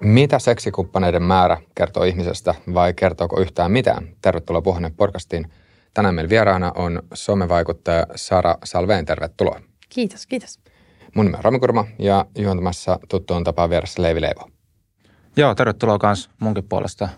[0.00, 4.08] Mitä seksikumppaneiden määrä kertoo ihmisestä vai kertooko yhtään mitään?
[4.22, 5.50] Tervetuloa Puhuneen podcastiin.
[5.94, 9.04] Tänään meillä vieraana on somevaikuttaja Sara Salveen.
[9.04, 9.60] Tervetuloa.
[9.88, 10.60] Kiitos, kiitos.
[11.14, 14.50] Mun nimi on Rami Kurma ja juontamassa tuttuun tapaan vieressä Leivi Leivo.
[15.36, 17.08] Joo, tervetuloa kans munkin puolesta.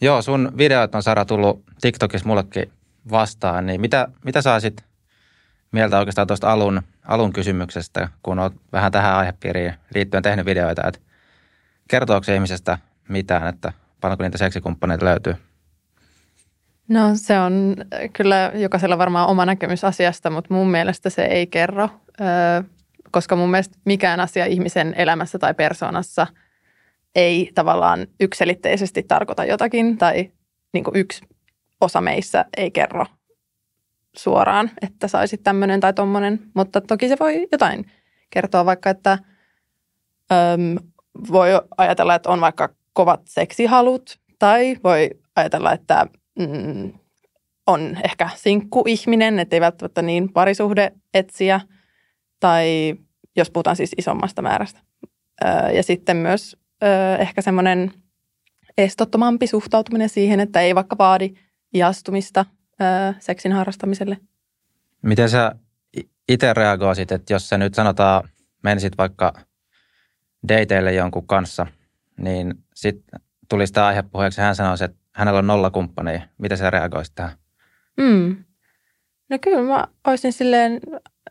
[0.00, 2.72] Joo, sun videot on Sara tullut TikTokissa mullekin
[3.10, 4.84] vastaan, niin mitä, mitä saisit
[5.72, 11.00] mieltä oikeastaan tuosta alun, alun kysymyksestä, kun olet vähän tähän aihepiiriin liittyen tehnyt videoita, että
[11.88, 15.34] kertooko se ihmisestä mitään, että paljonko niitä seksikumppaneita löytyy?
[16.88, 17.76] No se on
[18.12, 21.88] kyllä jokaisella varmaan oma näkemys asiasta, mutta mun mielestä se ei kerro,
[23.10, 26.26] koska mun mielestä mikään asia ihmisen elämässä tai persoonassa
[27.14, 30.30] ei tavallaan ykselitteisesti tarkoita jotakin tai
[30.72, 31.24] niin yksi
[31.80, 33.06] osa meissä ei kerro
[34.16, 37.90] suoraan, että saisit tämmöinen tai tommonen, mutta toki se voi jotain
[38.30, 39.18] kertoa vaikka, että
[41.32, 46.06] voi ajatella, että on vaikka kovat seksihalut tai voi ajatella, että
[46.38, 46.92] mm,
[47.66, 51.60] on ehkä sinkkuihminen, ettei välttämättä niin parisuhde etsiä
[52.40, 52.94] tai
[53.36, 54.80] jos puhutaan siis isommasta määrästä.
[55.74, 56.56] Ja sitten myös
[57.18, 57.92] ehkä semmoinen
[58.78, 61.34] estottomampi suhtautuminen siihen, että ei vaikka vaadi
[61.74, 62.46] iastumista
[62.82, 64.18] öö, seksin harrastamiselle.
[65.02, 65.54] Miten sä
[66.28, 68.28] itse reagoisit, että jos sä nyt sanotaan,
[68.62, 69.32] menisit vaikka
[70.48, 71.66] dateille jonkun kanssa,
[72.16, 76.20] niin sitten tulisi tämä aihepuheeksi hän sanoisi, että hänellä on nolla kumppania.
[76.38, 77.32] Miten sä reagoisit tähän?
[77.96, 78.44] Mm.
[79.30, 80.80] No kyllä mä olisin silleen,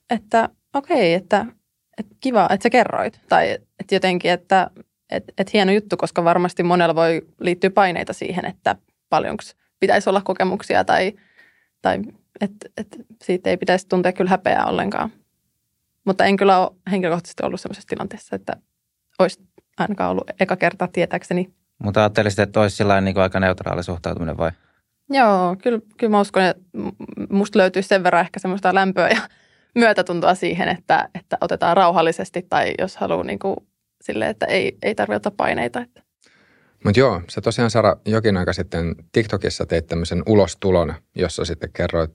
[0.09, 1.45] että okei, että,
[1.98, 3.22] että kiva, että sä kerroit.
[3.30, 4.70] Tai että jotenkin, että
[5.09, 8.76] että että hieno juttu, koska varmasti monella voi liittyä paineita siihen, että
[9.09, 9.44] paljonko
[9.80, 11.14] pitäisi olla kokemuksia tai,
[11.82, 12.00] tai
[12.42, 15.12] että että siitä ei pitäisi tuntea kyllä häpeää ollenkaan.
[16.06, 18.54] Mutta en kyllä ole henkilökohtaisesti ollut sellaisessa tilanteessa, että
[19.22, 19.44] olisi
[19.77, 21.53] ainakaan ollut eka kerta tietääkseni.
[21.83, 24.52] Mutta ajattelisit, että olisi sillä niin aika neutraali suhtautuminen vai?
[25.09, 26.64] Joo, kyllä, kyllä mä uskon, että
[27.30, 29.21] musta löytyy sen verran ehkä semmoista lämpöä ja
[29.82, 33.55] myötätuntoa siihen, että, että otetaan rauhallisesti tai jos haluaa niin kuin
[34.02, 35.82] sille, että ei, ei tarvitse ottaa paineita.
[35.82, 36.02] Että.
[36.83, 42.11] Mutta joo, sä tosiaan Sara jokin aika sitten TikTokissa teit tämmöisen ulostulon, jossa sitten kerroit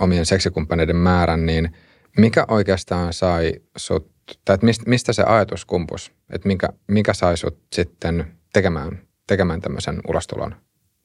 [0.00, 1.76] omien seksikumppaneiden määrän, niin
[2.18, 4.13] mikä oikeastaan sai sut,
[4.44, 10.00] tai mistä, mistä se ajatus kumpus, että mikä, mikä sai sut sitten tekemään, tekemään tämmöisen
[10.08, 10.56] ulostulon?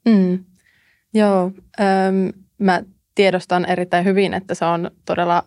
[0.06, 0.44] Mm.
[1.13, 2.81] Joo, ähm, mä
[3.16, 5.44] tiedostan erittäin hyvin, että se on todella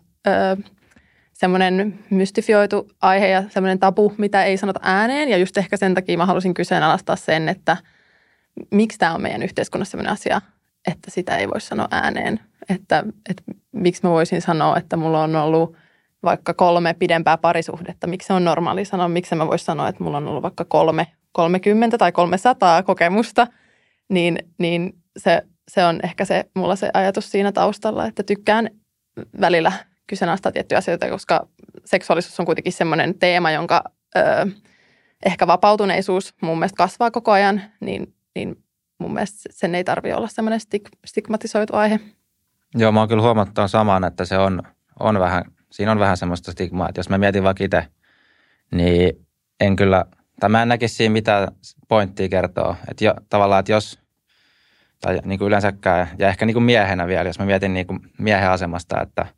[1.32, 5.28] semmoinen mystifioitu aihe ja semmoinen tabu, mitä ei sanota ääneen.
[5.28, 7.76] Ja just ehkä sen takia mä halusin kyseenalaistaa sen, että
[8.70, 10.40] miksi tämä on meidän yhteiskunnassa semmoinen asia,
[10.86, 12.40] että sitä ei voi sanoa ääneen.
[12.68, 15.76] Että, että miksi mä voisin sanoa, että mulla on ollut
[16.22, 18.06] vaikka kolme pidempää parisuhdetta.
[18.06, 19.08] Miksi se on normaali sanoa?
[19.08, 23.46] Miksi mä voisin sanoa, että mulla on ollut vaikka kolme, 30 tai 300 kokemusta?
[24.08, 28.70] Niin, niin se, se on ehkä se, mulla se ajatus siinä taustalla, että tykkään
[29.40, 29.72] välillä
[30.06, 31.46] kyseenalaistaa tiettyjä asioita, koska
[31.84, 33.84] seksuaalisuus on kuitenkin semmoinen teema, jonka
[34.16, 34.20] ö,
[35.26, 38.56] ehkä vapautuneisuus mun mielestä kasvaa koko ajan, niin, niin
[38.98, 42.00] mun mielestä sen ei tarvitse olla semmoinen stig- stigmatisoitu aihe.
[42.74, 44.62] Joo, mä oon kyllä huomannut tuon saman, että se on,
[45.00, 47.86] on vähän, siinä on vähän semmoista stigmaa, että jos mä mietin vaikka itse,
[48.74, 49.26] niin
[49.60, 50.04] en kyllä,
[50.40, 51.48] tai mä en näkisi siinä mitään
[51.88, 52.76] pointtia kertoa.
[52.90, 53.98] Että jo, tavallaan, että jos,
[55.00, 58.00] tai niin kuin yleensäkään, ja ehkä niin kuin miehenä vielä, jos mä mietin niin kuin
[58.18, 59.26] miehen asemasta, että–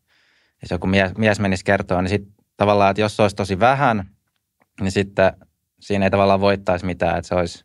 [0.64, 4.04] jos joku mies, mies menisi kertoa, niin sitten tavallaan, että jos se olisi tosi vähän,
[4.80, 5.32] niin sitten
[5.80, 7.64] siinä ei tavallaan voittaisi mitään, että se olisi,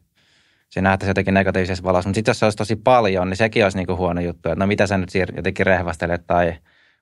[0.69, 2.09] se nähtäisi jotenkin negatiivisessa valossa.
[2.09, 4.67] Mutta sitten jos se olisi tosi paljon, niin sekin olisi niinku huono juttu, että no
[4.67, 6.53] mitä sä nyt jotenkin rehvastelet tai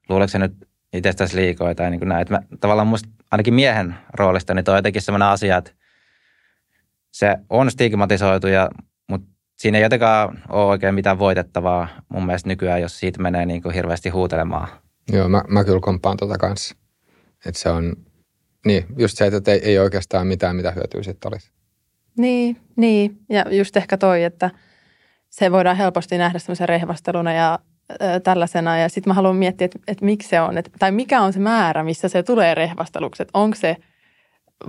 [0.09, 2.27] luuleeko se nyt itsestäsi liikoja tai niin kuin näin.
[2.29, 5.71] Mä, tavallaan musta ainakin miehen roolista, niin toi on jotenkin sellainen asia, että
[7.11, 8.69] se on stigmatisoitu, ja,
[9.09, 9.27] mutta
[9.57, 13.75] siinä ei jotenkaan ole oikein mitään voitettavaa mun mielestä nykyään, jos siitä menee niin kuin
[13.75, 14.67] hirveästi huutelemaan
[15.11, 16.75] Joo, mä, mä kyllä komppaan tota kanssa.
[17.45, 17.95] Että se on,
[18.65, 21.51] niin, just se, että ei, ei oikeastaan mitään, mitä hyötyä sitten olisi.
[22.17, 24.51] Niin, niin, ja just ehkä toi, että
[25.29, 27.59] se voidaan helposti nähdä semmoisen rehvasteluna ja
[28.23, 28.77] tällaisena.
[28.77, 31.39] Ja sitten mä haluan miettiä, että, että miksi se on, että, tai mikä on se
[31.39, 33.23] määrä, missä se tulee rehvasteluksi.
[33.23, 33.77] Että onko se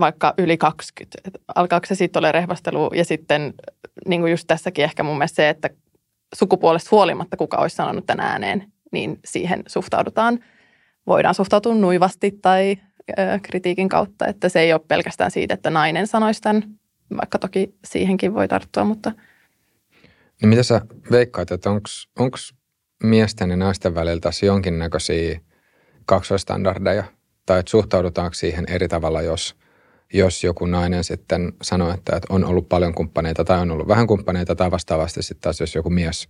[0.01, 3.55] vaikka yli 20, että alkaako se sitten ole rehvastelu ja sitten
[4.07, 5.71] niin kuin just tässäkin ehkä mun mielestä se, että
[6.35, 10.39] sukupuolesta huolimatta kuka olisi sanonut tämän ääneen, niin siihen suhtaudutaan,
[11.07, 12.77] voidaan suhtautua nuivasti tai
[13.11, 16.63] ö, kritiikin kautta, että se ei ole pelkästään siitä, että nainen sanoisi tämän,
[17.17, 19.13] vaikka toki siihenkin voi tarttua, mutta...
[20.43, 20.81] No mitä sä
[21.11, 22.39] veikkaat, että onko
[23.03, 25.41] miesten ja naisten välillä tässä jonkinnäköisiä
[26.07, 27.05] kaksoistandardeja,
[27.47, 29.57] tai että suhtaudutaanko siihen eri tavalla, jos
[30.13, 34.07] jos joku nainen sitten sanoo, että, että on ollut paljon kumppaneita tai on ollut vähän
[34.07, 36.29] kumppaneita tai vastaavasti sitten taas jos joku mies,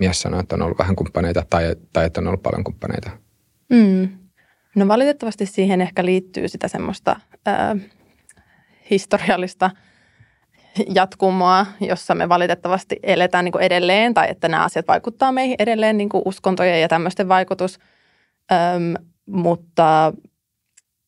[0.00, 3.10] mies sanoo, että on ollut vähän kumppaneita tai, tai että on ollut paljon kumppaneita.
[3.68, 4.08] Mm.
[4.76, 7.76] No valitettavasti siihen ehkä liittyy sitä semmoista ää,
[8.90, 9.70] historiallista
[10.94, 15.98] jatkumoa, jossa me valitettavasti eletään niin kuin edelleen tai että nämä asiat vaikuttaa meihin edelleen,
[15.98, 17.78] niin kuin uskontojen ja tämmöisten vaikutus.
[18.52, 18.94] Öm,
[19.26, 20.12] mutta,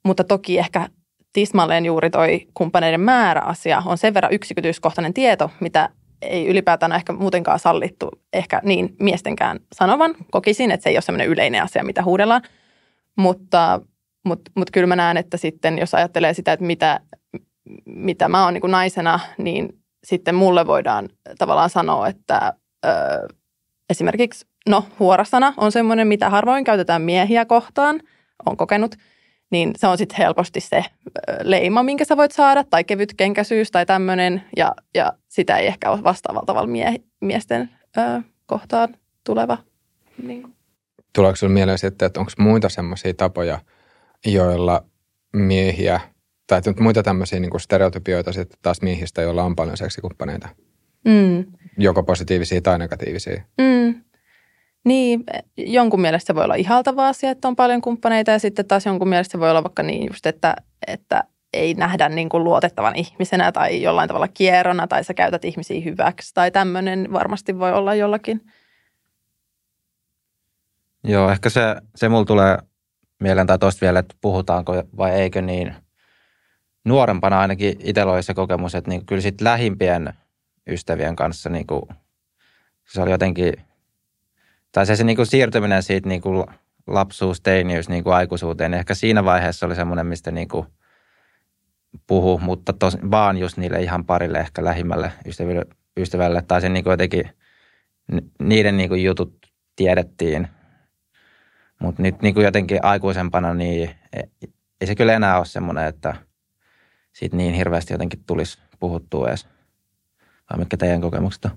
[0.05, 0.89] mutta toki ehkä
[1.33, 5.89] tismalleen juuri toi kumppaneiden määrä-asia on sen verran yksityiskohtainen tieto, mitä
[6.23, 10.15] ei ylipäätään ehkä muutenkaan sallittu ehkä niin miestenkään sanovan.
[10.31, 12.43] Kokisin, että se ei ole semmoinen yleinen asia, mitä huudellaan.
[13.17, 13.81] Mutta,
[14.25, 17.01] mutta, mutta kyllä mä näen, että sitten jos ajattelee sitä, että mitä,
[17.87, 22.53] mitä mä oon niin naisena, niin sitten mulle voidaan tavallaan sanoa, että
[22.87, 22.89] ö,
[23.91, 28.01] esimerkiksi, no huorasana on semmoinen, mitä harvoin käytetään miehiä kohtaan,
[28.47, 28.95] on kokenut,
[29.51, 30.85] niin se on sitten helposti se
[31.43, 35.91] leima, minkä sä voit saada, tai kevyt kenkäisyys tai tämmöinen, ja, ja sitä ei ehkä
[35.91, 39.59] ole vastaavalla tavalla mie- miesten ö, kohtaan tuleva.
[40.23, 40.55] Niin.
[41.15, 43.61] Tuleeko sinulle mieleen sitten, että onko muita semmoisia tapoja,
[44.27, 44.85] joilla
[45.33, 46.01] miehiä,
[46.49, 50.49] tai muita tämmöisiä niin stereotypioita sitten taas miehistä, joilla on paljon seksikumppaneita?
[51.05, 51.45] Mm.
[51.79, 53.43] Joko positiivisia tai negatiivisia?
[53.59, 54.03] Mm.
[54.85, 55.25] Niin,
[55.57, 59.09] jonkun mielestä se voi olla ihaltava asia, että on paljon kumppaneita ja sitten taas jonkun
[59.09, 60.57] mielestä se voi olla vaikka niin just, että,
[60.87, 65.81] että ei nähdä niin kuin luotettavan ihmisenä tai jollain tavalla kierrona tai sä käytät ihmisiä
[65.85, 68.41] hyväksi tai tämmöinen varmasti voi olla jollakin.
[71.05, 71.61] Joo, ehkä se,
[71.95, 72.59] se mulla tulee
[73.21, 75.75] mieleen tai tosta vielä, että puhutaanko vai eikö niin.
[76.89, 80.13] Nuorempana ainakin itsellä oli se kokemus, että niin kyllä sitten lähimpien
[80.67, 81.83] ystävien kanssa niin kuin,
[82.85, 83.53] se oli jotenkin–
[84.73, 86.47] tai se, se niin kuin siirtyminen siitä niin kuin
[86.87, 90.67] lapsuus, teiniys niin kuin aikuisuuteen, ehkä siinä vaiheessa oli semmoinen, mistä niin kuin
[92.07, 95.65] puhu, mutta tos, vaan just niille ihan parille ehkä lähimmälle ystävälle,
[95.97, 97.31] ystävälle tai se niin kuin jotenkin,
[98.43, 99.47] niiden niin kuin jutut
[99.77, 100.49] tiedettiin.
[101.81, 104.51] Mutta nyt niin kuin jotenkin aikuisempana, niin ei,
[104.81, 106.15] ei se kyllä enää ole semmoinen, että
[107.19, 109.47] siitä niin hirveästi jotenkin tulisi puhuttua edes.
[110.51, 111.51] Vai mitkä teidän kokemukset on?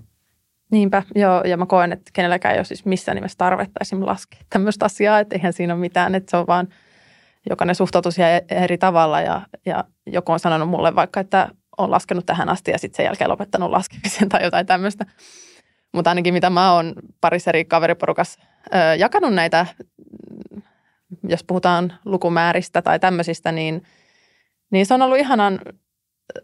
[0.70, 4.40] Niinpä, joo, ja mä koen, että kenelläkään ei ole siis missään nimessä tarvetta esimerkiksi laskea
[4.50, 6.68] tämmöistä asiaa, että eihän siinä ole mitään, että se on vaan
[7.50, 11.48] jokainen suhtautuu siihen eri tavalla ja, ja joku on sanonut mulle vaikka, että
[11.78, 15.06] on laskenut tähän asti ja sitten sen jälkeen lopettanut laskemisen tai jotain tämmöistä.
[15.92, 18.40] Mutta ainakin mitä mä oon parissa eri kaveriporukassa
[18.74, 19.66] ö, jakanut näitä,
[21.28, 23.82] jos puhutaan lukumääristä tai tämmöisistä, niin,
[24.72, 25.58] niin se on ollut ihanan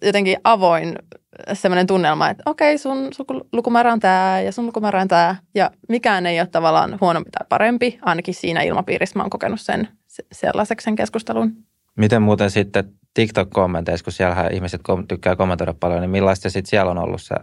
[0.02, 0.94] jotenkin avoin
[1.52, 5.36] semmoinen tunnelma, että okei, sun, sun lukumäärä on tämä ja sun lukumäärä on tämä.
[5.54, 7.98] Ja mikään ei ole tavallaan huonompi tai parempi.
[8.02, 9.88] Ainakin siinä ilmapiirissä mä oon kokenut sen
[10.32, 11.56] sellaiseksi sen keskustelun.
[11.96, 16.98] Miten muuten sitten TikTok-kommenteissa, kun siellä ihmiset tykkää kommentoida paljon, niin millaista sitten siellä on
[16.98, 17.34] ollut se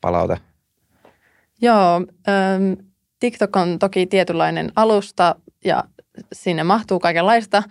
[0.00, 0.38] palaute?
[1.62, 1.94] Joo,
[2.28, 2.72] ähm,
[3.20, 5.34] TikTok on toki tietynlainen alusta
[5.64, 5.84] ja
[6.32, 7.62] sinne mahtuu kaikenlaista,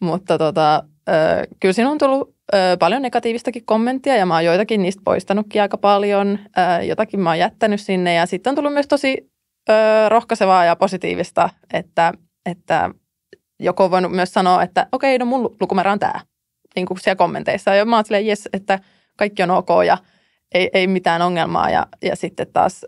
[0.00, 0.84] mutta tota,
[1.60, 2.34] kyllä siinä on tullut
[2.78, 6.38] paljon negatiivistakin kommenttia ja mä oon joitakin niistä poistanutkin aika paljon.
[6.86, 9.30] Jotakin mä oon jättänyt sinne ja sitten on tullut myös tosi
[10.08, 12.12] rohkaisevaa ja positiivista, että,
[12.46, 12.90] että
[13.60, 16.20] joku on voinut myös sanoa, että okei, okay, no mun lukumäärä on tämä,
[16.76, 17.74] niin kuin siellä kommenteissa.
[17.74, 18.78] Ja mä oon silleen, yes, että
[19.16, 19.98] kaikki on ok ja
[20.54, 21.70] ei, ei mitään ongelmaa.
[21.70, 22.86] Ja, ja sitten taas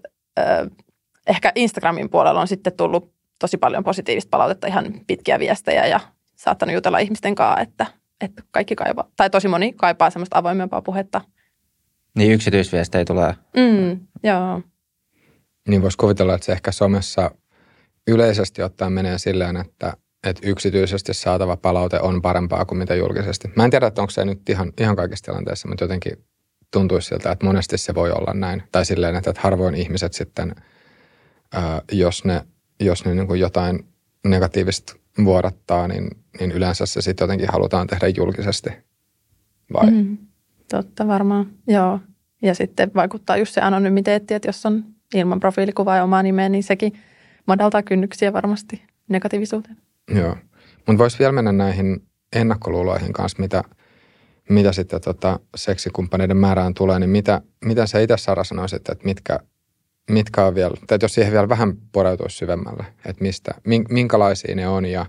[1.26, 6.00] ehkä Instagramin puolella on sitten tullut tosi paljon positiivista palautetta, ihan pitkiä viestejä ja
[6.36, 7.86] saattanut jutella ihmisten kanssa, että
[8.20, 11.20] että kaikki kaipaa, tai tosi moni kaipaa semmoista avoimempaa puhetta.
[12.14, 13.34] Niin yksityisviestejä tulee.
[13.56, 14.62] Mm, joo.
[15.68, 17.30] Niin voisi kuvitella, että se ehkä somessa
[18.08, 19.92] yleisesti ottaen menee silleen, että,
[20.26, 23.48] että yksityisesti saatava palaute on parempaa kuin mitä julkisesti.
[23.56, 26.24] Mä en tiedä, että onko se nyt ihan, ihan kaikissa tilanteissa, mutta jotenkin
[26.70, 28.62] tuntuisi siltä, että monesti se voi olla näin.
[28.72, 30.54] Tai silleen, että, että harvoin ihmiset sitten,
[31.52, 32.46] ää, jos ne,
[32.80, 33.86] jos ne niin kuin jotain
[34.24, 38.70] negatiivista vuodattaa, niin, niin yleensä se sitten jotenkin halutaan tehdä julkisesti.
[39.72, 39.90] Vai?
[39.90, 40.18] Mm,
[40.70, 42.00] totta varmaan, joo.
[42.42, 46.62] Ja sitten vaikuttaa just se anonymiteetti, että jos on ilman profiilikuvaa ja omaa nimeä, niin
[46.62, 46.92] sekin
[47.46, 49.76] madaltaa kynnyksiä varmasti negatiivisuuteen.
[50.14, 50.36] Joo,
[50.86, 52.02] mutta voisi vielä mennä näihin
[52.36, 53.62] ennakkoluuloihin kanssa, mitä,
[54.48, 59.40] mitä sitten tota seksikumppaneiden määrään tulee, niin mitä, mitä sä itse Sara sanoisit, että mitkä,
[60.10, 63.54] mitkä on vielä, tai jos siihen vielä vähän poreutuisi syvemmälle, että mistä,
[63.88, 65.06] minkälaisia ne on ja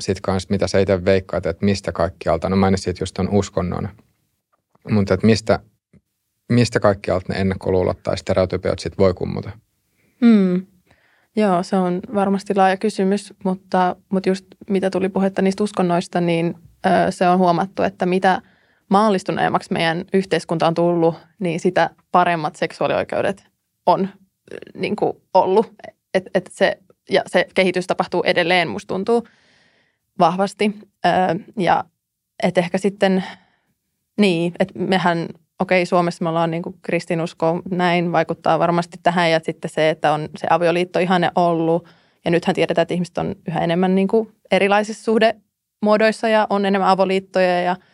[0.00, 3.88] sitten kanssa, mitä sä itse veikkaat, että mistä kaikkialta, no mainitsit just ton uskonnon,
[4.90, 5.58] mutta että mistä,
[6.48, 9.50] mistä kaikkialta ne ennakkoluulot tai stereotypiot sitten voi kummuta?
[10.20, 10.66] Hmm.
[11.36, 16.54] Joo, se on varmasti laaja kysymys, mutta, mutta just mitä tuli puhetta niistä uskonnoista, niin
[16.86, 18.42] ö, se on huomattu, että mitä
[18.90, 23.51] maallistuneemmaksi meidän yhteiskunta on tullut, niin sitä paremmat seksuaalioikeudet
[23.86, 24.08] on
[24.74, 25.74] niin kuin ollut.
[26.14, 26.78] Et, et se,
[27.10, 29.26] ja se kehitys tapahtuu edelleen, musta tuntuu
[30.18, 30.78] vahvasti.
[31.06, 31.12] Öö,
[31.58, 31.84] ja
[32.42, 33.24] et ehkä sitten,
[34.20, 35.28] niin, että mehän,
[35.60, 39.30] okei, Suomessa me ollaan niin kuin kristinusko, näin vaikuttaa varmasti tähän.
[39.30, 41.88] Ja sitten se, että on se avioliitto ihanne ollut.
[42.24, 46.88] Ja nythän tiedetään, että ihmiset on yhä enemmän niin kuin erilaisissa suhdemuodoissa ja on enemmän
[46.90, 47.76] avoliittoja ja–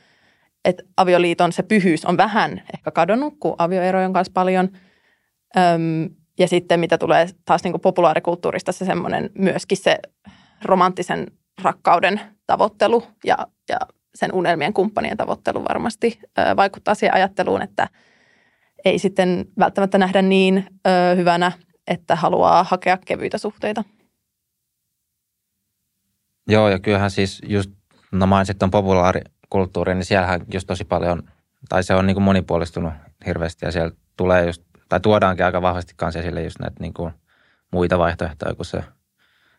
[0.65, 4.69] että avioliiton se pyhyys on vähän ehkä kadonnut, kun avioerojen kanssa paljon.
[5.57, 9.99] Öm, ja sitten mitä tulee taas niin kuin populaarikulttuurista se semmoinen myöskin se
[10.65, 11.27] romanttisen
[11.63, 13.37] rakkauden tavoittelu ja,
[13.69, 13.79] ja
[14.15, 17.89] sen unelmien kumppanien tavoittelu varmasti ö, vaikuttaa siihen ajatteluun, että
[18.85, 21.53] ei sitten välttämättä nähdä niin ö, hyvänä,
[21.87, 23.85] että haluaa hakea kevyitä suhteita.
[26.49, 27.71] Joo, ja kyllähän siis just,
[28.13, 31.23] no mainitsit on populaari, kulttuuri, niin siellähän just tosi paljon,
[31.69, 32.93] tai se on niin kuin monipuolistunut
[33.27, 37.13] hirveästi ja siellä tulee just, tai tuodaankin aika vahvasti kanssa esille just näitä niin kuin
[37.71, 38.85] muita vaihtoehtoja kuin se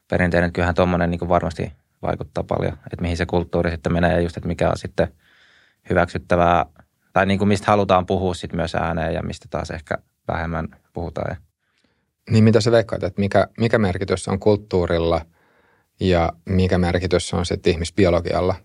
[0.10, 0.54] perinteinen.
[0.54, 1.72] Kyllähän tuommoinen niin varmasti
[2.02, 5.08] vaikuttaa paljon, että mihin se kulttuuri sitten menee ja just, että mikä on sitten
[5.90, 6.66] hyväksyttävää
[7.14, 11.38] tai niin kuin mistä halutaan puhua sitten myös ääneen ja mistä taas ehkä vähemmän puhutaan.
[12.30, 15.26] Niin mitä sä veikkaat, että mikä, mikä merkitys on kulttuurilla
[16.00, 18.56] ja mikä merkitys on sitten ihmisbiologialla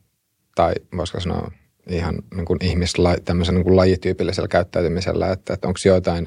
[0.55, 1.51] tai voisiko sanoa
[1.89, 6.27] ihan niin kuin ihmisla, tämmöisen niin kuin lajityypillisellä käyttäytymisellä, että, että onko joitain,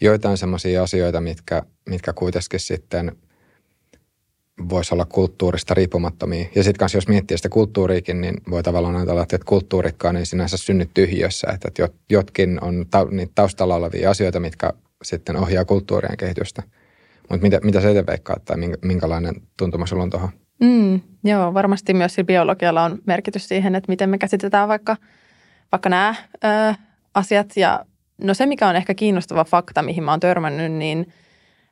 [0.00, 3.16] joitain semmoisia asioita, mitkä, mitkä kuitenkin sitten
[4.68, 6.46] voisi olla kulttuurista riippumattomia.
[6.54, 10.56] Ja sitten kanssa jos miettii sitä kulttuuriikin, niin voi tavallaan ajatella, että kulttuurikkaan ei sinänsä
[10.56, 14.72] synny tyhjössä, että jotkin on ta, niitä taustalla olevia asioita, mitkä
[15.02, 16.62] sitten ohjaa kulttuurien kehitystä.
[17.30, 20.30] Mutta mitä, mitä sä itse veikkaat tai minkälainen tuntuma sulla on tuohon?
[20.60, 24.96] Mm, joo, varmasti myös sillä biologialla on merkitys siihen, että miten me käsitetään vaikka,
[25.72, 26.74] vaikka nämä ö,
[27.14, 27.56] asiat.
[27.56, 27.84] Ja
[28.22, 31.12] no se, mikä on ehkä kiinnostava fakta, mihin mä oon törmännyt, niin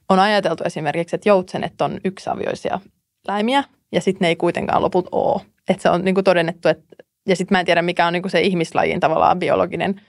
[0.08, 2.80] on ajateltu esimerkiksi, että joutsenet on yksiavioisia
[3.28, 5.42] läimiä ja sitten ne ei kuitenkaan loput ole.
[5.68, 6.96] Että se on niin kuin todennettu, että,
[7.28, 10.00] ja sitten mä en tiedä, mikä on niin kuin se ihmislajin tavallaan biologinen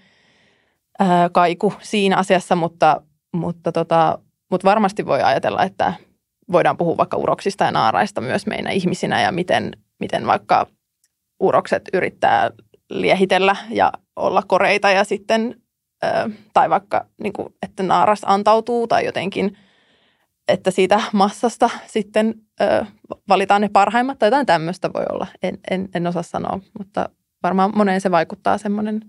[1.01, 3.01] ö, kaiku siinä asiassa, mutta,
[3.33, 4.19] mutta, tota,
[4.51, 5.93] mutta varmasti voi ajatella, että
[6.51, 10.67] voidaan puhua vaikka uroksista ja naaraista myös meidän ihmisinä ja miten, miten vaikka
[11.39, 12.51] urokset yrittää
[12.89, 15.55] liehitellä ja olla koreita ja sitten,
[16.53, 19.57] tai vaikka niin kuin, että naaras antautuu tai jotenkin,
[20.47, 22.33] että siitä massasta sitten
[23.27, 25.27] valitaan ne parhaimmat tai jotain tämmöistä voi olla.
[25.43, 27.09] En, en, en osaa sanoa, mutta
[27.43, 29.01] varmaan moneen se vaikuttaa semmoinen.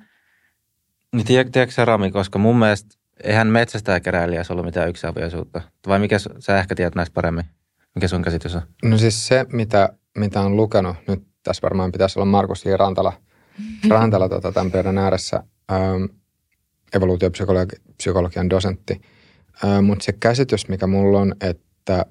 [1.17, 5.61] Niin tiedätkö Rami, koska mun mielestä eihän metsästäjäkeräilijässä ollut mitään yksiavioisuutta.
[5.88, 7.45] Vai mikä sä ehkä tiedät näistä paremmin?
[7.95, 8.62] Mikä sun käsitys on?
[8.85, 9.88] No siis se, mitä,
[10.19, 12.71] mitä on lukenut, nyt tässä varmaan pitäisi olla Markus J.
[12.76, 13.12] Rantala,
[13.91, 16.05] Rantala tota, tämän pöydän ääressä, ähm,
[16.95, 19.00] evoluutiopsykologian dosentti.
[19.83, 22.07] Mutta se käsitys, mikä mulla on, että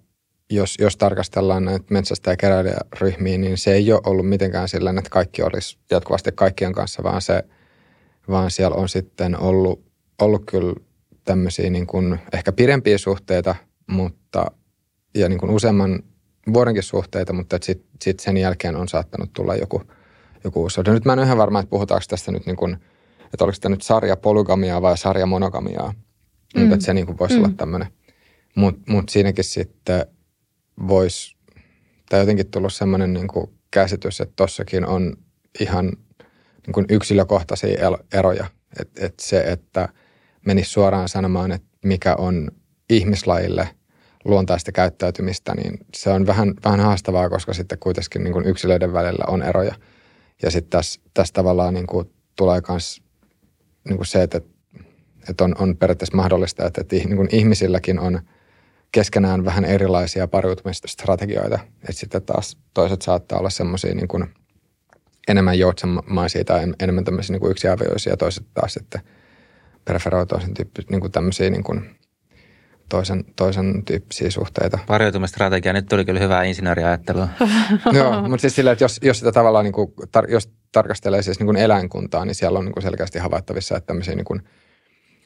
[0.50, 5.10] jos, jos tarkastellaan näitä metsästä- ja keräilijäryhmiä, niin se ei ole ollut mitenkään sillä, että
[5.10, 7.44] kaikki olisi jatkuvasti kaikkien kanssa, vaan, se,
[8.30, 9.86] vaan siellä on sitten ollut,
[10.22, 10.74] ollut kyllä
[11.24, 13.56] tämmöisiä niin kuin ehkä pidempiä suhteita,
[13.88, 14.52] mutta
[15.16, 16.00] ja niin kuin useamman
[16.54, 19.82] vuodenkin suhteita, mutta sitten sit sen jälkeen on saattanut tulla joku,
[20.44, 20.82] joku uusi.
[20.88, 22.78] Nyt mä en ole ihan varma, että puhutaanko tästä nyt niin kuin,
[23.36, 25.92] että oliko tämä nyt sarja polygamiaa vai sarja monogamiaa.
[25.92, 26.62] Mm.
[26.62, 27.44] Mutta että se niin kuin voisi mm.
[27.44, 27.88] olla tämmöinen.
[28.56, 30.06] Mutta mut siinäkin sitten
[30.88, 31.36] voisi,
[32.10, 35.18] tai jotenkin tullut semmoinen niin kuin käsitys, että tossakin on
[35.60, 35.86] ihan
[36.66, 38.46] niin kuin yksilökohtaisia eroja.
[38.80, 39.90] Että et se, että–
[40.46, 42.52] menisi suoraan sanomaan, että mikä on
[42.90, 43.70] ihmislajille
[44.26, 49.26] luontaista käyttäytymistä, niin se on vähän, vähän haastavaa, koska sitten kuitenkin niin kuin yksilöiden välillä
[49.28, 49.76] on eroja.
[50.44, 53.02] Ja sitten tässä, tässä tavallaan niin kuin tulee myös
[53.86, 54.42] niin kuin se, että,
[55.30, 58.20] että on, on periaatteessa mahdollista, että, että niin kuin ihmisilläkin on
[58.92, 61.60] keskenään vähän erilaisia pariutumistrategioita.
[61.82, 64.26] Että sitten taas toiset saattaa olla semmoisia niin kuin
[65.28, 69.02] enemmän joutsamaisia tai enemmän tämmöisiä niin kuin yksiavioisia ja toiset taas sitten–
[69.86, 71.96] preferoi toisen tyyppisiä, niin kuin tämmöisiä niin kuin
[72.90, 74.80] toisen, toisen tyyppisiä suhteita.
[74.88, 77.28] Pariutumistrategia, nyt tuli kyllä hyvää insinööriajattelua.
[77.98, 81.40] Joo, mutta siis sillä, että jos, jos sitä tavallaan, niin kuin, tar, jos tarkastelee siis
[81.40, 84.42] niin kuin eläinkuntaa, niin siellä on niin kuin selkeästi havaittavissa, että tämmöisiä niin kuin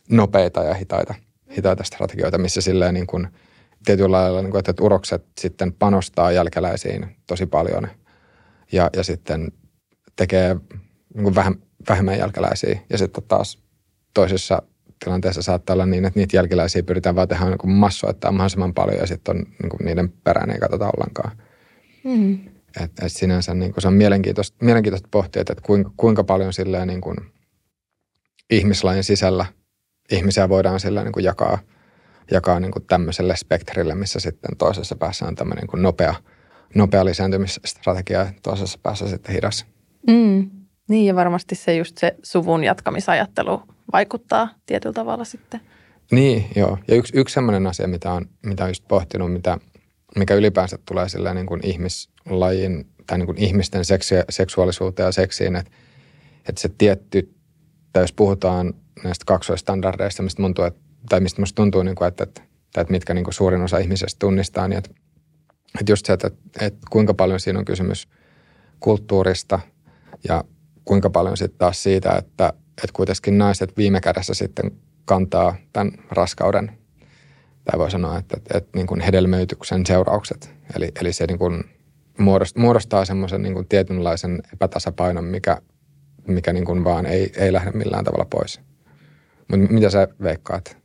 [0.09, 1.15] nopeita ja hitaita,
[1.57, 3.27] hitaita strategioita, missä silleen niin kuin,
[3.85, 7.87] tietyllä lailla, niin kuin, että urokset sitten panostaa jälkeläisiin tosi paljon
[8.71, 9.51] ja, ja sitten
[10.15, 10.55] tekee
[11.13, 11.55] niin kuin vähän,
[11.89, 13.59] vähemmän jälkeläisiä ja sitten taas
[14.13, 14.61] toisessa
[15.03, 19.07] tilanteessa saattaa olla niin, että niitä jälkeläisiä pyritään vaan tehdä niin massoittaa mahdollisimman paljon ja
[19.07, 21.37] sitten on niin kuin niiden perään ei katsota ollenkaan.
[22.03, 22.39] Mm.
[22.83, 26.87] Et, et sinänsä niin kuin se on mielenkiintoista, mielenkiintoista pohtia, että kuinka, kuinka paljon silleen
[26.87, 27.17] niin kuin
[28.49, 29.45] ihmislain sisällä
[30.11, 31.59] ihmisiä voidaan sillä niin kuin jakaa,
[32.31, 36.15] jakaa niin kuin tämmöiselle spektrille, missä sitten toisessa päässä on tämmöinen niin kuin nopea,
[36.75, 39.65] nopea lisääntymisstrategia ja toisessa päässä sitten hidas.
[40.07, 40.49] Mm.
[40.89, 43.61] Niin ja varmasti se just se suvun jatkamisajattelu
[43.93, 45.61] vaikuttaa tietyllä tavalla sitten.
[46.11, 46.77] Niin, joo.
[46.87, 49.57] Ja yksi, yksi sellainen asia, mitä on, mitä on just pohtinut, mitä,
[50.15, 55.55] mikä ylipäänsä tulee sillä niin kuin ihmislajin tai niin kuin ihmisten seksi, seksuaalisuuteen ja seksiin,
[55.55, 55.71] että,
[56.49, 57.35] että se tietty,
[57.93, 58.73] tai jos puhutaan
[59.03, 60.71] näistä kaksoistandardeista, mistä mun tuo,
[61.09, 62.41] tai mistä musta tuntuu, niin kuin, että, että,
[62.77, 64.89] että mitkä niin kuin suurin osa ihmisestä tunnistaa, niin että,
[65.79, 68.07] että just se, että, että kuinka paljon siinä on kysymys
[68.79, 69.59] kulttuurista
[70.27, 70.43] ja
[70.85, 74.71] kuinka paljon sitten taas siitä, että, että kuitenkin naiset viime kädessä sitten
[75.05, 76.78] kantaa tämän raskauden,
[77.71, 80.53] tai voi sanoa, että, että, että niin kuin hedelmöityksen seuraukset.
[80.75, 81.63] Eli, eli se niin kuin
[82.55, 85.61] muodostaa semmoisen niin kuin tietynlaisen epätasapainon, mikä,
[86.27, 88.61] mikä niin kuin vaan ei, ei lähde millään tavalla pois.
[89.47, 90.77] Mutta mitä sä veikkaat?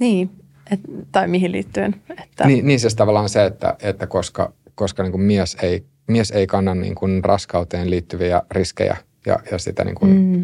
[0.00, 0.30] Niin,
[0.70, 0.80] et,
[1.12, 1.94] tai mihin liittyen?
[2.22, 2.46] Että...
[2.46, 6.46] Niin, niin siis tavallaan se, että, että koska, koska niin kuin mies, ei, mies ei
[6.46, 10.42] kanna niin kuin raskauteen liittyviä riskejä ja, ja sitä niin kuin, mm.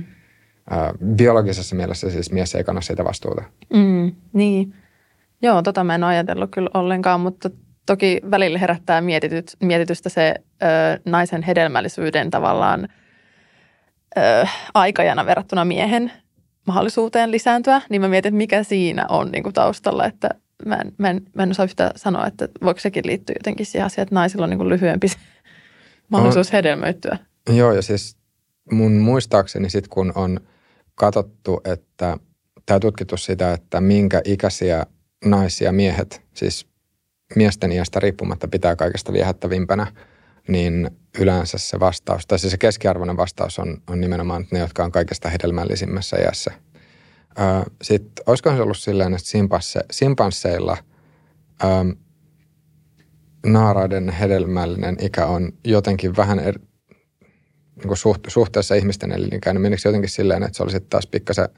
[0.78, 3.42] ä, biologisessa mielessä siis mies ei kanna siitä vastuuta.
[3.74, 4.74] Mm, niin.
[5.42, 7.50] Joo, tota mä en ole ajatellut kyllä ollenkaan, mutta
[7.86, 10.66] toki välillä herättää mietityt, mietitystä se ö,
[11.04, 12.88] naisen hedelmällisyyden tavallaan
[14.16, 16.12] ö, aikajana verrattuna miehen
[16.66, 20.28] mahdollisuuteen lisääntyä, niin mä mietin, että mikä siinä on niin kuin taustalla, että
[20.66, 23.86] mä en, mä, en, mä en osaa yhtään sanoa, että voiko sekin liittyä jotenkin siihen
[23.86, 25.06] asiaan, että naisilla on niin kuin lyhyempi
[26.08, 27.18] mahdollisuus on, hedelmöittyä.
[27.52, 28.16] Joo, ja siis
[28.72, 30.40] mun muistaakseni sitten kun on
[30.94, 32.16] katsottu, että
[32.66, 34.86] tämä tutkittu sitä, että minkä ikäisiä
[35.24, 36.66] naisia miehet, siis
[37.34, 39.86] miesten iästä riippumatta pitää kaikesta viehättävimpänä,
[40.48, 44.92] niin yleensä se vastaus, tai siis se keskiarvoinen vastaus on, on nimenomaan ne, jotka on
[44.92, 46.50] kaikesta hedelmällisimmässä iässä.
[47.82, 50.76] Sitten olisikohan se ollut silleen, että simpansse, simpansseilla
[51.62, 51.84] ää,
[53.46, 56.58] naaraiden hedelmällinen ikä on jotenkin vähän er,
[57.76, 61.48] niin kuin suht, suhteessa ihmisten elinikään, niin menikö jotenkin silleen, että se olisi taas pikkasen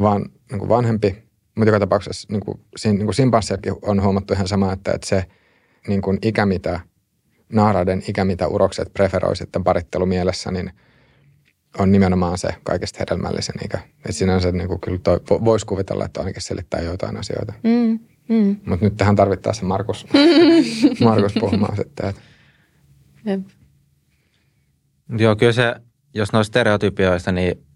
[0.00, 1.31] vaan niin kuin vanhempi.
[1.54, 5.24] Mutta joka tapauksessa niin kuin, siinä, niin kuin on huomattu ihan sama, että, että se
[5.88, 6.80] niin kuin ikä, mitä–
[7.52, 10.70] naaraiden ikä, mitä urokset preferoi sitten parittelumielessä, niin
[11.78, 13.78] on nimenomaan se kaikista hedelmällisen ikä.
[13.96, 17.52] Että sinänsä niin kuin kyllä toi, voisi kuvitella, että ainakin selittää jotain asioita.
[17.62, 18.56] Mm, mm.
[18.66, 20.06] Mutta nyt tähän tarvittaisiin Markus,
[21.04, 22.08] Markus puhumaan sitten.
[22.08, 22.22] Että.
[23.24, 23.40] Jep.
[25.18, 25.74] Joo, kyllä se,
[26.14, 27.66] jos noista stereotypioista, niin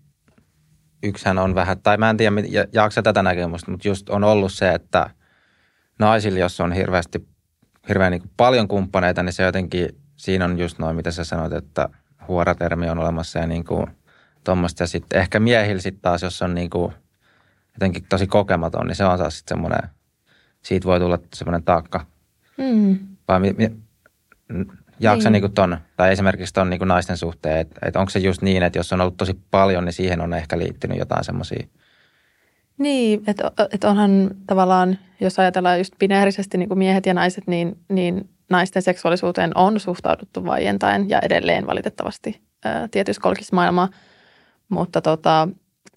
[1.02, 2.34] yksihän on vähän, tai mä en tiedä,
[2.72, 5.10] jaksa tätä näkemystä, mutta just on ollut se, että
[5.98, 7.28] naisilla, jos on hirveästi
[7.88, 11.88] hirveän niin paljon kumppaneita, niin se jotenkin, siinä on just noin, mitä sä sanoit, että
[12.28, 13.86] huoratermi on olemassa ja niin kuin
[14.44, 14.82] tuommoista.
[14.82, 16.92] Ja sitten ehkä miehillä sitten taas, jos on niin kuin
[17.74, 19.90] jotenkin tosi kokematon, niin se on taas sitten semmoinen,
[20.62, 22.06] siitä voi tulla semmoinen taakka.
[22.58, 22.98] Mm.
[23.28, 23.76] Vai mi, mi,
[25.00, 25.42] jaksa niin.
[25.42, 28.78] niin ton, tai esimerkiksi ton niin naisten suhteen, että, että onko se just niin, että
[28.78, 31.66] jos on ollut tosi paljon, niin siihen on ehkä liittynyt jotain semmoisia
[32.78, 37.78] niin, että et onhan tavallaan, jos ajatellaan just binäärisesti niin kuin miehet ja naiset, niin,
[37.88, 43.88] niin naisten seksuaalisuuteen on suhtauduttu vaientaen ja edelleen valitettavasti ää, tietyissä kolkissa maailmaa.
[44.68, 45.48] Mutta tota,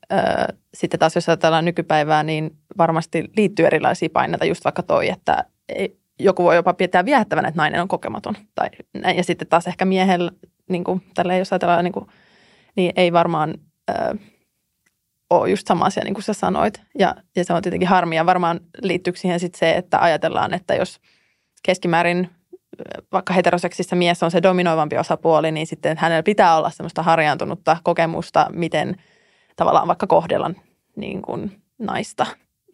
[0.10, 5.46] ää, sitten taas jos ajatellaan nykypäivää, niin varmasti liittyy erilaisia paineita, just vaikka toi, että
[5.70, 8.36] ei, joku voi jopa pitää viehättävänä, että nainen on kokematon.
[8.56, 8.70] Tai,
[9.16, 10.32] ja sitten taas ehkä miehellä,
[10.70, 12.08] niin kuin, tälleen, jos ajatellaan, niin, kuin,
[12.76, 13.54] niin ei varmaan...
[13.88, 14.16] Ää,
[15.30, 16.82] ole just sama asia niin kuin sä sanoit.
[17.00, 20.76] Ja, ja se on tietenkin harmi ja varmaan liittyykö siihen sitten se, että ajatellaan, että
[20.76, 21.00] jos
[21.64, 22.30] keskimäärin
[23.12, 28.48] vaikka heteroseksissä mies on se dominoivampi osapuoli, niin sitten hänellä pitää olla semmoista harjaantunutta kokemusta,
[28.54, 28.96] miten
[29.56, 30.52] tavallaan vaikka kohdella
[30.96, 32.26] niin kuin naista.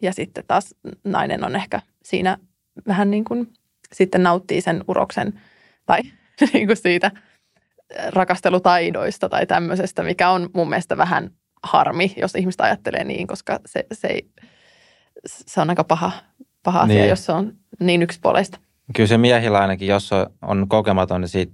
[0.02, 2.38] Ja sitten taas nainen on ehkä siinä
[2.86, 3.52] vähän niin kuin
[3.92, 5.40] sitten nauttii sen uroksen
[5.86, 6.00] tai
[6.52, 7.10] niin kuin siitä
[8.08, 11.30] rakastelutaidoista tai tämmöisestä, mikä on mun mielestä vähän
[11.62, 14.26] harmi, jos ihmistä ajattelee niin, koska se, se, ei,
[15.26, 16.12] se on aika paha,
[16.62, 17.08] paha asia, niin.
[17.08, 18.58] jos se on niin yksipuoleista.
[18.96, 21.52] Kyllä se miehillä ainakin, jos on, on kokematon, niin, siitä,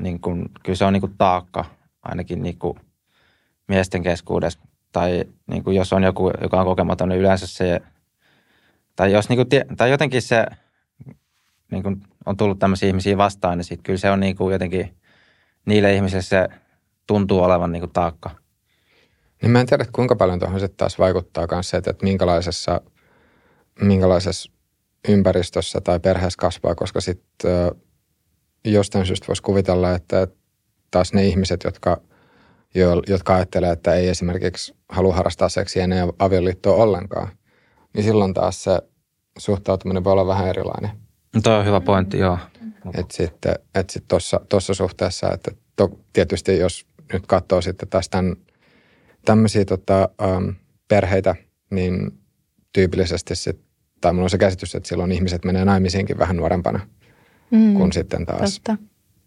[0.00, 1.64] niin kun, kyllä se on niin kuin taakka
[2.02, 2.78] ainakin niin kuin
[3.68, 4.58] miesten keskuudessa.
[4.92, 7.80] Tai niin kuin jos on joku, joka on kokematon, niin yleensä se,
[9.00, 10.46] tai, jos niin kuin, tai jotenkin se
[11.70, 14.96] niin kuin on tullut tämmöisiä ihmisiä vastaan, niin sit kyllä se on niin kuin jotenkin,
[15.66, 16.48] niille ihmisille se
[17.06, 18.30] tuntuu olevan niin kuin taakka.
[19.42, 22.80] Niin mä en tiedä, kuinka paljon tuohon sitten taas vaikuttaa myös se, että minkälaisessa,
[23.80, 24.52] minkälaisessa
[25.08, 27.70] ympäristössä tai perheessä kasvaa, koska sitten
[28.64, 30.26] jostain syystä voisi kuvitella, että
[30.90, 32.00] taas ne ihmiset, jotka
[33.08, 37.28] jotka ajattelee, että ei esimerkiksi halua harrastaa seksiä ennen avioliittoa ollenkaan,
[37.94, 38.89] niin silloin taas se
[39.40, 40.90] suhtautuminen voi olla vähän erilainen.
[41.34, 42.38] No toi on hyvä pointti, joo.
[42.94, 48.08] Että sitten et sit tuossa tossa suhteessa, että to, tietysti jos nyt katsoo sitten taas
[48.08, 48.36] tämän,
[49.24, 50.54] tämmöisiä tota, um,
[50.88, 51.34] perheitä,
[51.70, 52.10] niin
[52.72, 53.60] tyypillisesti sit,
[54.00, 56.80] tai mulla on se käsitys, että silloin ihmiset menee naimisiinkin vähän nuorempana,
[57.50, 58.62] mm, kun sitten taas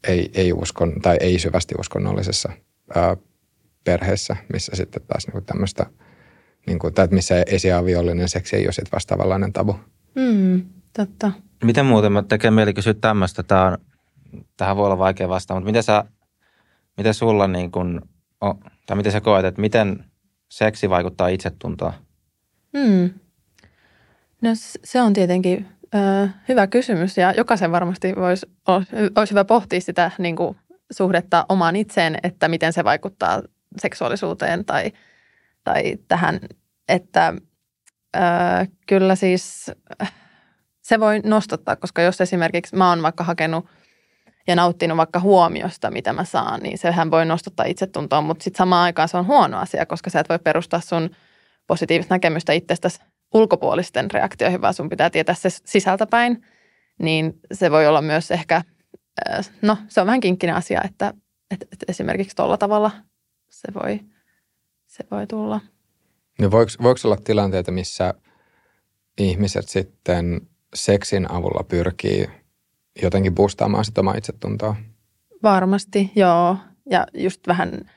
[0.08, 2.50] ei, ei uskon, tai ei syvästi uskonnollisessa
[2.96, 3.18] ää,
[3.84, 5.86] perheessä, missä sitten taas niin tämmöistä,
[6.68, 9.76] niin kuin, tai missä esiaviollinen seksi ei ole sitten vastaavanlainen tabu.
[10.16, 10.66] Mm,
[10.98, 11.32] totta.
[11.64, 13.78] Miten muuten, mä tekee mieli kysyä tämmöistä, Tämä on,
[14.58, 16.04] tähän voi olla vaikea vastata, mutta miten sä,
[16.98, 18.02] miten sulla niin kuin,
[18.86, 20.06] tai miten sä koet, että miten
[20.50, 21.94] seksi vaikuttaa itsetuntoon?
[22.78, 23.10] Hmm.
[24.42, 24.50] No
[24.84, 28.46] se on tietenkin ö, hyvä kysymys ja jokaisen varmasti voisi,
[29.16, 30.58] olisi hyvä pohtia sitä niin kuin
[30.92, 33.42] suhdetta omaan itseen, että miten se vaikuttaa
[33.78, 34.92] seksuaalisuuteen tai,
[35.64, 36.40] tai tähän,
[36.88, 37.34] että
[38.16, 38.20] ö,
[38.88, 39.72] kyllä siis
[40.82, 43.66] se voi nostattaa, koska jos esimerkiksi mä oon vaikka hakenut
[44.48, 48.84] ja nauttinut vaikka huomiosta, mitä mä saan, niin sehän voi nostattaa itsetuntoa, mutta sitten samaan
[48.84, 51.10] aikaan se on huono asia, koska sä et voi perustaa sun
[51.68, 53.00] positiivista näkemystä itsestäsi
[53.34, 56.46] ulkopuolisten reaktioihin, vaan sun pitää tietää se sisältäpäin,
[57.00, 58.62] niin se voi olla myös ehkä,
[59.30, 61.14] äh, no se on vähän kinkkinen asia, että,
[61.52, 62.92] että, että esimerkiksi tuolla tavalla
[63.50, 64.00] se voi,
[64.88, 65.62] se voi tulla.
[66.40, 68.14] No voiko, voiko olla tilanteita, missä
[69.18, 70.42] ihmiset sitten
[70.74, 72.28] seksin avulla pyrkii
[73.02, 74.76] jotenkin boostaamaan sitä omaa itsetuntoa?
[75.44, 76.58] Varmasti, joo.
[76.90, 77.92] Ja just vähän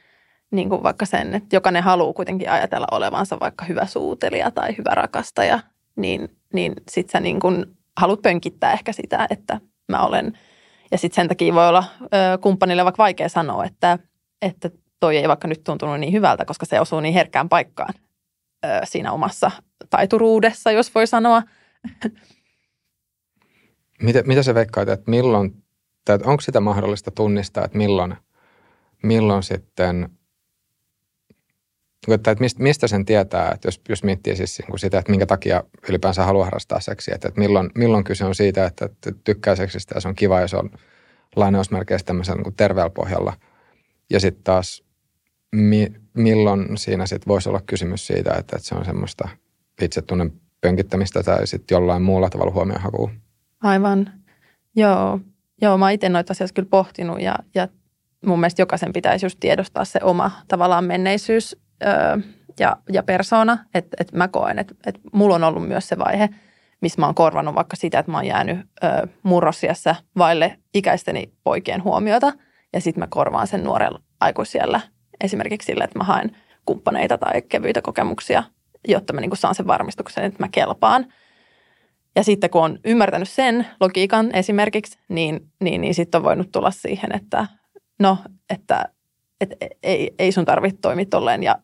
[0.50, 4.90] niin kuin vaikka sen, että jokainen haluaa kuitenkin ajatella olevansa vaikka hyvä suutelija tai hyvä
[4.94, 5.60] rakastaja,
[5.96, 10.38] niin, niin sit sä niin kuin haluat pönkittää ehkä sitä, että mä olen.
[10.90, 12.06] Ja sitten sen takia voi olla ö,
[12.40, 13.98] kumppanille vaikka vaikea sanoa, että,
[14.42, 14.70] että
[15.00, 17.94] toi ei vaikka nyt tuntunut niin hyvältä, koska se osuu niin herkkään paikkaan
[18.84, 19.50] siinä omassa
[19.90, 21.42] taituruudessa, jos voi sanoa.
[24.02, 25.62] Mitä, mitä se veikkaat, että milloin,
[26.04, 28.16] tai onko sitä mahdollista tunnistaa, että milloin,
[29.02, 30.08] milloin sitten,
[32.14, 36.24] että mistä, sen tietää, että jos, jos miettii siis niin sitä, että minkä takia ylipäänsä
[36.24, 38.88] haluaa harrastaa seksiä, että, että milloin, milloin kyse on siitä, että,
[39.24, 40.70] tykkää seksistä ja se on kiva ja se on
[41.36, 43.32] lainausmerkeissä tämmöisellä niin terveellä pohjalla.
[44.10, 44.84] Ja sitten taas
[45.52, 49.28] mi, milloin siinä sitten voisi olla kysymys siitä, että, että se on semmoista
[49.82, 52.82] itsetunnen pönkittämistä tai sitten jollain muulla tavalla huomioon
[53.62, 54.10] Aivan.
[54.76, 55.20] Joo,
[55.62, 57.68] Joo mä itse noita asiassa kyllä pohtinut ja, ja
[58.26, 62.18] mun mielestä jokaisen pitäisi just tiedostaa se oma tavallaan menneisyys öö,
[62.60, 63.58] ja, ja persona.
[63.74, 66.28] Että et mä koen, että et mulla on ollut myös se vaihe,
[66.80, 71.84] missä mä oon korvannut vaikka sitä, että mä oon jäänyt öö, murrosiassa vaille ikäisteni poikien
[71.84, 72.32] huomiota.
[72.72, 74.80] Ja sitten mä korvaan sen nuorella aikuisiellä
[75.20, 78.42] esimerkiksi sillä, että mä haen kumppaneita tai kevyitä kokemuksia,
[78.88, 81.06] jotta mä niin saan sen varmistuksen, että mä kelpaan–
[82.16, 86.70] ja sitten kun on ymmärtänyt sen logiikan esimerkiksi, niin, niin, niin sitten on voinut tulla
[86.70, 87.46] siihen, että
[87.98, 88.18] no,
[88.50, 88.84] että
[89.40, 89.50] et,
[89.82, 91.42] ei, ei sun tarvitse toimia tolleen.
[91.42, 91.58] Ja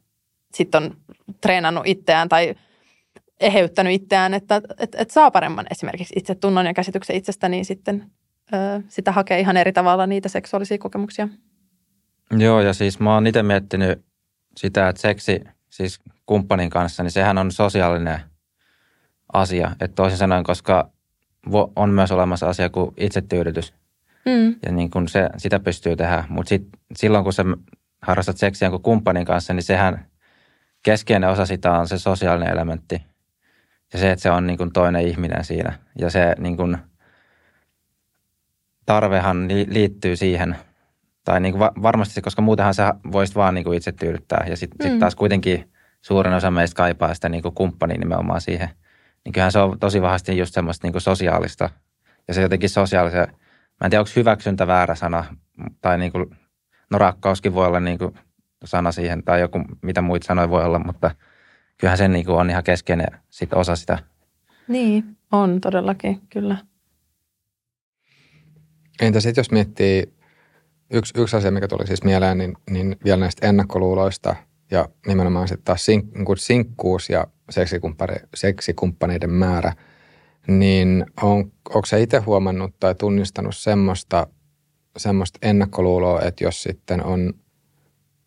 [0.55, 0.97] sitten on
[1.41, 2.55] treenannut itseään tai
[3.41, 8.11] eheyttänyt itseään, että et, et saa paremman esimerkiksi itsetunnon ja käsityksen itsestä, niin sitten
[8.55, 11.29] ö, sitä hakee ihan eri tavalla niitä seksuaalisia kokemuksia.
[12.31, 14.05] Joo, ja siis mä oon itse miettinyt
[14.57, 18.21] sitä, että seksi siis kumppanin kanssa, niin sehän on sosiaalinen–
[19.33, 19.71] asia.
[19.81, 20.91] Että toisin sanoen, koska
[21.77, 23.75] on myös olemassa asia kuin itsetyydytys.
[24.25, 24.55] Mm.
[24.67, 26.25] Ja niin kun se, sitä pystyy tehdä.
[26.29, 27.45] Mutta sit, silloin, kun sä
[28.03, 30.07] harrastat seksiä kuin kumppanin kanssa, niin sehän
[30.83, 33.03] keskeinen osa sitä on se sosiaalinen elementti.
[33.93, 35.79] Ja se, että se on niin kuin toinen ihminen siinä.
[35.99, 36.79] Ja se niin kuin,
[38.87, 40.57] tarvehan liittyy siihen.
[41.25, 44.47] Tai niin kuin varmasti, koska muutenhan sä voisit vaan niin kuin itse tyydyttää.
[44.49, 44.91] Ja sitten mm.
[44.91, 48.69] sit taas kuitenkin suurin osa meistä kaipaa sitä niin kuin kumppania nimenomaan siihen–
[49.25, 51.71] niin kyllähän se on tosi vahvasti just semmoista niin kuin sosiaalista.
[52.29, 53.29] Ja se jotenkin sosiaalisen,
[53.81, 55.25] mä en tiedä onko hyväksyntä väärä sana,
[55.81, 56.37] tai niin kuin,
[56.91, 58.15] no rakkauskin voi olla niin kuin
[58.65, 61.11] sana siihen, tai joku mitä muita sanoja voi olla, mutta
[61.79, 63.99] kyllähän se niin kuin on ihan keskeinen sit osa sitä.
[64.69, 66.57] Niin, on todellakin, kyllä.
[69.01, 70.15] Entä sitten jos miettii,
[70.93, 74.37] yksi, yksi asia, mikä tuli siis mieleen, niin, niin vielä näistä ennakkoluuloista
[74.71, 77.27] ja nimenomaan sitten taas sink, niin sinkkuus ja
[78.35, 79.73] seksikumppaneiden määrä,
[80.47, 84.27] niin on, onko se itse huomannut tai tunnistanut semmoista,
[84.97, 87.35] semmoista ennakkoluuloa, että jos sitten on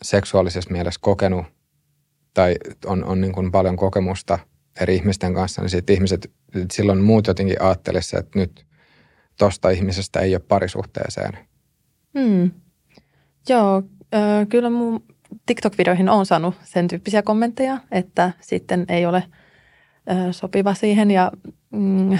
[0.01, 1.45] seksuaalisessa mielessä kokenut
[2.33, 4.39] tai on, on niin kuin paljon kokemusta
[4.81, 6.31] eri ihmisten kanssa, niin sitten ihmiset,
[6.71, 8.65] silloin muut jotenkin ajattelisivat, että nyt
[9.37, 11.54] tosta ihmisestä ei ole parisuhteeseen.
[12.19, 12.51] Hmm.
[13.49, 15.03] Joo, äh, kyllä mun
[15.45, 19.23] TikTok-videoihin on saanut sen tyyppisiä kommentteja, että sitten ei ole
[20.11, 21.31] ö, sopiva siihen ja
[21.71, 22.19] mm,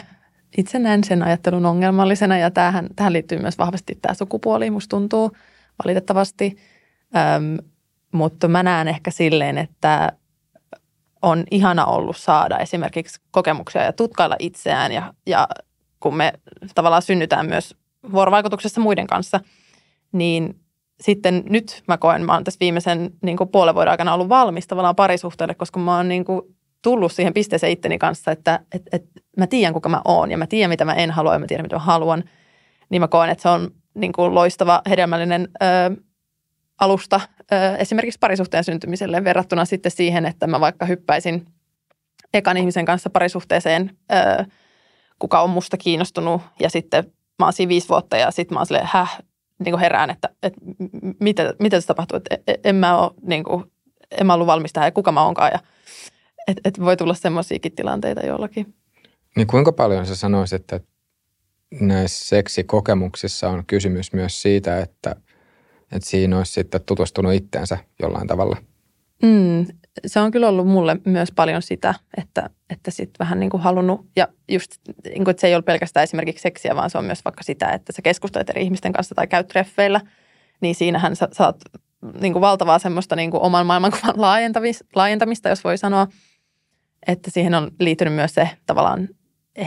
[0.58, 5.32] itse näen sen ajattelun ongelmallisena ja tähän, tähän liittyy myös vahvasti tämä sukupuoli, musta tuntuu
[5.86, 6.58] valitettavasti.
[7.16, 7.58] Öm,
[8.12, 10.12] mutta mä näen ehkä silleen, että
[11.22, 15.48] on ihana ollut saada esimerkiksi kokemuksia ja tutkailla itseään ja, ja
[16.00, 16.34] kun me
[16.76, 17.76] tavallaan synnytään myös
[18.12, 19.40] vuorovaikutuksessa muiden kanssa,
[20.16, 20.56] niin
[21.02, 24.68] sitten nyt mä koen, mä oon tässä viimeisen niin kuin puolen vuoden aikana ollut valmis
[24.68, 26.42] tavallaan parisuhteelle, koska mä oon niin kuin
[26.82, 29.04] tullut siihen pisteeseen itteni kanssa, että et, et
[29.38, 31.66] mä tiedän kuka mä oon ja mä tiedän mitä mä en halua ja mä tiedän
[31.66, 32.24] mitä mä haluan,
[32.90, 35.66] niin mä koen, että se on niin kuin loistava hedelmällinen ö,
[36.80, 41.46] alusta ö, esimerkiksi parisuhteen syntymiselle verrattuna sitten siihen, että mä vaikka hyppäisin
[42.34, 44.46] ekan ihmisen kanssa parisuhteeseen, ö,
[45.20, 47.04] kuka on musta kiinnostunut ja sitten
[47.40, 49.20] mä oon siinä viisi vuotta ja sitten mä oon silleen, häh,
[49.60, 50.62] niin kuin herään, että, että
[51.20, 53.64] mitä, mitä se tapahtuu, että en mä ole, niin kuin,
[54.12, 55.60] en mä ollut valmis tähän ja kuka mä oonkaan ja
[56.48, 58.76] että et voi tulla semmoisiakin tilanteita jollakin.
[59.36, 60.80] Niin kuinka paljon sä sanoisit, että
[61.80, 65.16] näissä seksikokemuksissa on kysymys myös siitä, että,
[65.92, 68.58] että siinä olisi sitten tutustunut itteensä jollain tavalla?
[69.24, 69.66] Mm,
[70.06, 74.08] se on kyllä ollut mulle myös paljon sitä, että, että sitten vähän niin kuin halunnut,
[74.16, 74.72] ja just
[75.04, 77.70] niin kuin, että se ei ole pelkästään esimerkiksi seksiä, vaan se on myös vaikka sitä,
[77.70, 80.02] että sä keskustelet eri ihmisten kanssa tai käyt treffeillä,
[80.62, 81.62] niin siinähän sä saat
[82.22, 84.14] niin kuin valtavaa semmoista niin kuin oman maailmankuvan
[84.96, 86.08] laajentamista, jos voi sanoa,
[87.08, 89.10] että siihen on liittynyt myös se tavallaan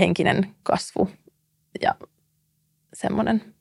[0.01, 1.11] henkinen kasvu
[1.83, 1.95] ja
[2.95, 3.55] semmoinen.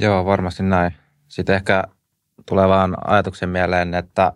[0.00, 0.92] Joo, varmasti näin.
[1.28, 1.84] Sitten ehkä
[2.48, 4.32] tulee vaan ajatuksen mieleen, että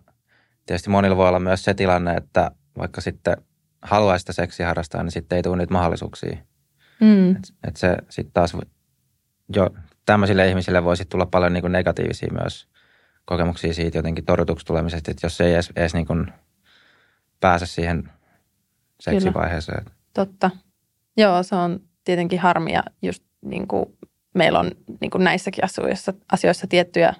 [0.65, 3.37] tietysti monilla voi olla myös se tilanne, että vaikka sitten
[3.81, 6.37] haluaisi sitä seksiä harrastaa, niin sitten ei tule niitä mahdollisuuksia.
[6.99, 7.31] Mm.
[7.31, 8.57] Et, et se sitten taas
[9.55, 9.69] jo
[10.05, 12.67] tämmöisille ihmisille voisi tulla paljon niin kuin negatiivisia myös
[13.25, 16.27] kokemuksia siitä jotenkin torjutuksi tulemisesta, että jos ei edes, edes niin kuin
[17.39, 18.09] pääse siihen
[18.99, 19.83] seksivaiheeseen.
[19.83, 19.95] Kyllä.
[20.13, 20.51] Totta.
[21.17, 23.85] Joo, se on tietenkin harmia just niin kuin
[24.33, 24.71] meillä on
[25.01, 27.13] niin kuin näissäkin asioissa, asioissa tiettyjä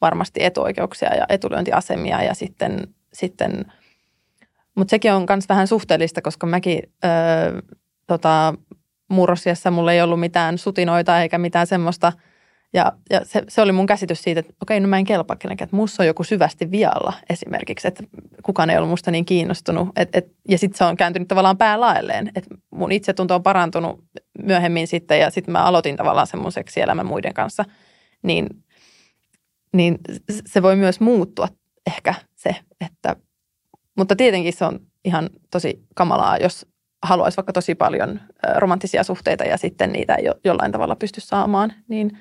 [0.00, 3.64] varmasti etuoikeuksia ja etulyöntiasemia ja sitten, sitten
[4.74, 7.60] mutta sekin on myös vähän suhteellista, koska mäkin öö,
[8.06, 8.54] tota,
[9.08, 12.12] murrosiassa mulla ei ollut mitään sutinoita eikä mitään semmoista.
[12.72, 15.66] Ja, ja se, se, oli mun käsitys siitä, että okei, no mä en kelpaa kenenkään,
[15.66, 18.04] että musta on joku syvästi vialla esimerkiksi, että
[18.42, 19.88] kukaan ei ollut musta niin kiinnostunut.
[19.96, 24.04] Et, et, ja sitten se on kääntynyt tavallaan päälaelleen, että mun itsetunto on parantunut
[24.42, 27.64] myöhemmin sitten ja sitten mä aloitin tavallaan sen mun seksielämän muiden kanssa.
[28.22, 28.46] Niin,
[29.72, 29.98] niin
[30.46, 31.48] se voi myös muuttua
[31.86, 33.16] ehkä se, että,
[33.96, 36.66] mutta tietenkin se on ihan tosi kamalaa, jos
[37.02, 38.20] haluaisi vaikka tosi paljon
[38.56, 42.18] romanttisia suhteita ja sitten niitä ei jollain tavalla pysty saamaan, niin,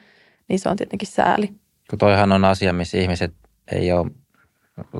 [0.49, 1.47] niin se on tietenkin sääli.
[1.89, 3.33] Kun toihan on asia, missä ihmiset
[3.71, 4.12] ei ole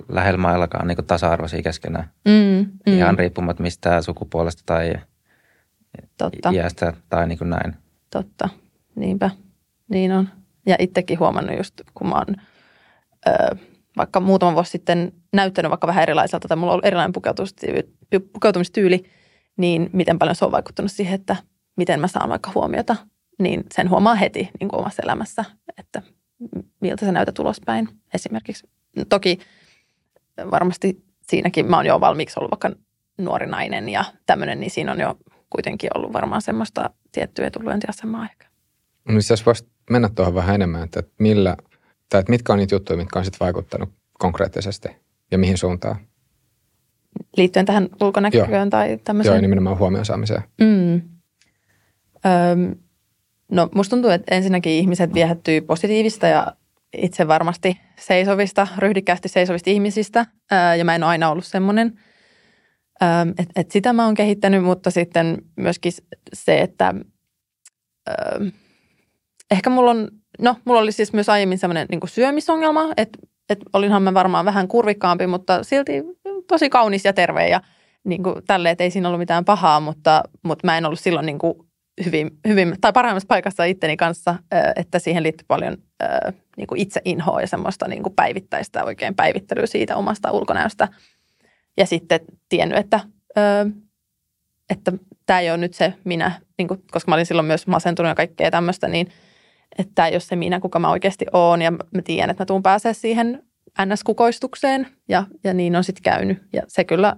[0.10, 2.12] lähellä maillakaan niin tasa-arvoisia keskenään.
[2.26, 2.98] Mm, mm.
[2.98, 4.94] Ihan riippumatta mistä sukupuolesta tai
[6.18, 6.50] Totta.
[6.50, 7.76] iästä tai niin kuin näin.
[8.10, 8.50] Totta,
[8.96, 9.30] niinpä.
[9.90, 10.30] Niin on.
[10.70, 12.36] Ja itsekin huomannut just, kun mä oon
[13.28, 13.56] ö,
[13.98, 17.14] vaikka muutama vuosi sitten näyttänyt vaikka vähän erilaiselta tai mulla on ollut erilainen
[18.34, 19.04] pukeutumistyyli,
[19.58, 21.36] niin miten paljon se on vaikuttanut siihen, että
[21.78, 22.96] miten mä saan vaikka huomiota,
[23.40, 25.46] niin sen huomaa heti niin kuin omassa elämässä,
[25.78, 26.02] että
[26.82, 28.68] miltä se näytät ulospäin esimerkiksi.
[29.10, 29.40] Toki
[30.52, 32.72] varmasti siinäkin mä oon jo valmiiksi ollut vaikka
[33.18, 35.16] nuori nainen ja tämmöinen, niin siinä on jo
[35.50, 38.48] kuitenkin ollut varmaan semmoista tiettyä etulyöntiasemaa ehkä.
[39.06, 41.58] No niin jos voisi mennä tuohon vähän enemmän, että millä,
[42.10, 44.90] tai että mitkä on niitä juttuja, mitkä on sitten vaikuttanut konkreettisesti
[45.32, 46.10] ja mihin suuntaan?
[47.38, 49.36] liittyen tähän ulkonäköön tai tämmöiseen.
[49.36, 50.44] Joo, nimenomaan huomioon saamiseen.
[50.62, 50.94] Mm.
[50.94, 52.76] Öm,
[53.52, 56.54] no musta tuntuu, että ensinnäkin ihmiset viehättyy positiivista ja
[56.98, 60.26] itse varmasti seisovista, ryhdikkäästi seisovista ihmisistä.
[60.52, 62.00] Ää, ja mä en ole aina ollut semmoinen.
[63.38, 65.92] Että et sitä mä oon kehittänyt, mutta sitten myöskin
[66.34, 66.94] se, että
[68.08, 68.16] ää,
[69.52, 70.08] ehkä mulla on,
[70.40, 74.68] no mulla oli siis myös aiemmin semmoinen niin syömisongelma, että et olinhan mä varmaan vähän
[74.68, 76.04] kurvikkaampi, mutta silti
[76.48, 77.62] tosi kaunis ja terve ja
[78.04, 81.26] niin kuin tälle, että ei siinä ollut mitään pahaa, mutta, mutta mä en ollut silloin
[81.26, 81.54] niin kuin
[82.06, 84.36] hyvin, hyvin, tai parhaimmassa paikassa itteni kanssa,
[84.76, 85.78] että siihen liittyy paljon
[86.58, 90.88] niin kuin itse inhoa ja semmoista niin kuin päivittäistä oikein päivittelyä siitä omasta ulkonäöstä.
[91.78, 93.00] Ja sitten tiennyt, että,
[94.70, 94.92] että
[95.26, 98.16] tämä ei ole nyt se minä, niin kuin, koska mä olin silloin myös masentunut ja
[98.16, 99.08] kaikkea tämmöistä, niin
[99.78, 101.62] että ole se minä, kuka mä oikeasti oon.
[101.62, 103.44] Ja mä tiedän, että mä tuun pääsee siihen
[103.86, 106.38] NS-kukoistukseen ja, ja niin on sitten käynyt.
[106.54, 107.16] Ja se kyllä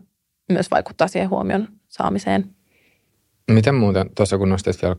[0.52, 2.56] myös vaikuttaa siihen huomion saamiseen.
[3.52, 4.96] Miten muuten, tuossa kun nostit vielä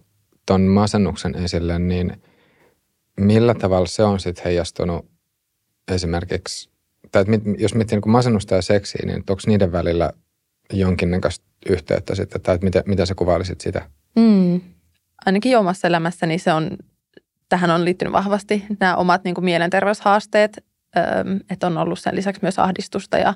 [0.47, 2.23] tuon masennuksen esille, niin
[3.21, 5.07] millä tavalla se on sitten heijastunut
[5.93, 6.71] esimerkiksi,
[7.13, 10.13] tai mit, jos miettii niin masennusta ja seksiä, niin onko niiden välillä
[10.73, 13.91] jonkinnäköistä yhteyttä sitten, tai miten, miten sä kuvailisit sitä?
[14.17, 14.61] Mm.
[15.27, 16.71] Ainakin omassa elämässäni se on,
[17.53, 20.65] tähän on liittynyt vahvasti nämä omat niin kuin mielenterveyshaasteet,
[21.51, 23.35] että on ollut sen lisäksi myös ahdistusta ja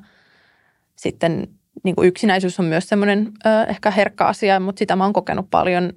[0.96, 1.48] sitten
[1.84, 3.32] niin kuin yksinäisyys on myös semmoinen
[3.68, 5.92] ehkä herkkä asia, mutta sitä mä oon kokenut paljon.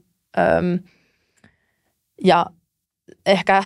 [2.23, 2.45] ja
[3.25, 3.63] ehkä,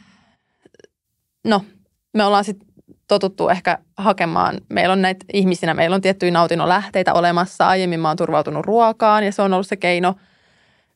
[1.44, 1.66] no
[2.14, 2.68] me ollaan sitten
[3.08, 7.68] totuttu ehkä hakemaan, meillä on näitä ihmisinä, meillä on tiettyjä nautinnon lähteitä olemassa.
[7.68, 10.16] Aiemmin mä oon turvautunut ruokaan ja se on ollut se keino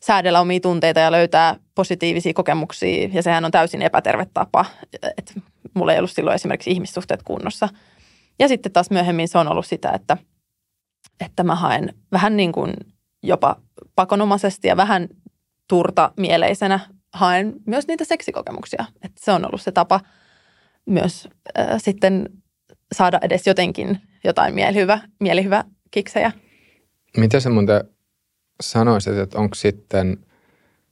[0.02, 3.10] säädellä omia tunteita ja löytää positiivisia kokemuksia.
[3.14, 4.66] Ja sehän on täysin epäterve tapa,
[5.18, 5.34] että
[5.74, 7.70] mulla ei ollut silloin esimerkiksi ihmissuhteet kunnossa.
[8.40, 10.18] Ja sitten taas myöhemmin se on ollut sitä, että,
[11.26, 12.74] että mä haen vähän niin kuin
[13.24, 13.56] jopa
[13.96, 15.08] pakonomaisesti ja vähän
[15.68, 16.80] turta mieleisenä
[17.14, 18.86] haen myös niitä seksikokemuksia.
[18.96, 20.00] Että se on ollut se tapa–
[20.88, 21.28] myös
[21.60, 22.30] äh, sitten
[22.96, 26.32] saada edes jotenkin jotain mielihyvä, mielihyvä kiksejä.
[27.18, 27.84] Mitä sä muuten
[28.62, 30.18] sanoisit, että onko sitten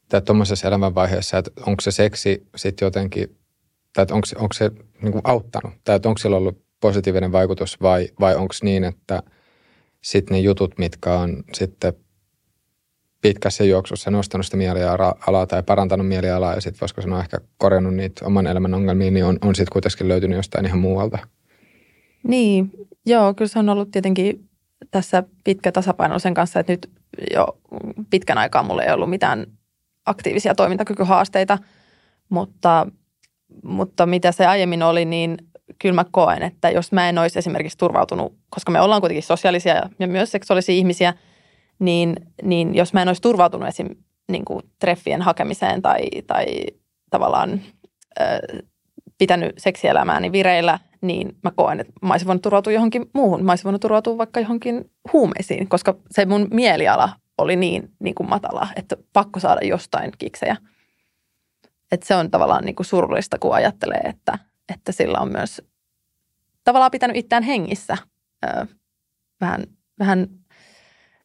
[0.10, 3.38] tai tuommoisessa elämänvaiheessa, että onko se seksi sitten jotenkin,
[3.94, 7.82] tai että onko, onko se niin kuin auttanut, tai että onko sillä ollut positiivinen vaikutus
[7.82, 9.24] vai, vai onko niin, että
[10.04, 11.94] sitten ne jutut, mitkä on sitten
[13.22, 18.26] pitkässä juoksussa nostanut sitä mielialaa tai parantanut mielialaa ja sitten voisiko sanoa ehkä korjannut niitä
[18.26, 21.18] oman elämän ongelmia, niin on, on sitten kuitenkin löytynyt jostain ihan muualta.
[22.24, 22.72] Niin,
[23.06, 24.50] joo, kyllä se on ollut tietenkin
[24.92, 26.92] tässä pitkä tasapaino sen kanssa, että nyt
[27.34, 27.48] jo
[28.10, 29.46] pitkän aikaa mulla ei ollut mitään
[30.06, 31.58] aktiivisia toimintakykyhaasteita,
[32.30, 32.88] mutta,
[33.64, 35.38] mutta mitä se aiemmin oli, niin
[35.80, 39.90] kyllä mä koen, että jos mä en olisi esimerkiksi turvautunut, koska me ollaan kuitenkin sosiaalisia
[40.00, 41.14] ja myös seksuaalisia ihmisiä–
[41.80, 43.88] niin, niin jos mä en olisi turvautunut esim.
[44.32, 46.46] Niin kuin treffien hakemiseen tai, tai
[47.10, 47.62] tavallaan
[49.18, 53.46] pitänyt seksielämääni vireillä, niin mä koen, että mä olisin voinut turvautua johonkin muuhun.
[53.46, 58.30] Mä olisin voinut turvautua vaikka johonkin huumeisiin, koska se mun mieliala oli niin, niin kuin
[58.30, 60.58] matala, että pakko saada jostain kiksejä.
[61.92, 64.40] Että se on tavallaan niin kuin surullista, kun ajattelee, että,
[64.74, 65.62] että sillä on myös
[66.64, 67.98] tavallaan pitänyt itseään hengissä.
[68.46, 68.66] Ö,
[69.42, 69.64] vähän,
[70.00, 70.28] vähän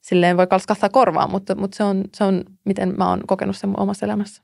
[0.00, 3.81] silleen voi kalskahtaa korvaan, mutta, mutta se, on, se on, miten mä oon kokenut sen
[3.81, 4.42] omassa elämässä.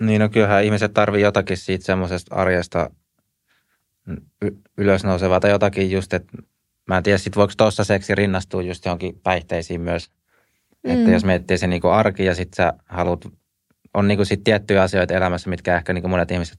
[0.00, 2.90] Niin, no kyllähän ihmiset tarvii jotakin siitä semmoisesta arjesta
[4.78, 6.38] ylösnousevaa tai jotakin just, että
[6.88, 10.10] mä en tiedä, sit voiko tuossa seksi rinnastua just johonkin päihteisiin myös.
[10.82, 10.90] Mm.
[10.90, 13.26] Että jos miettii se niinku arki ja sitten sä haluat,
[13.94, 16.58] on niinku sit tiettyjä asioita elämässä, mitkä ehkä niinku monet ihmiset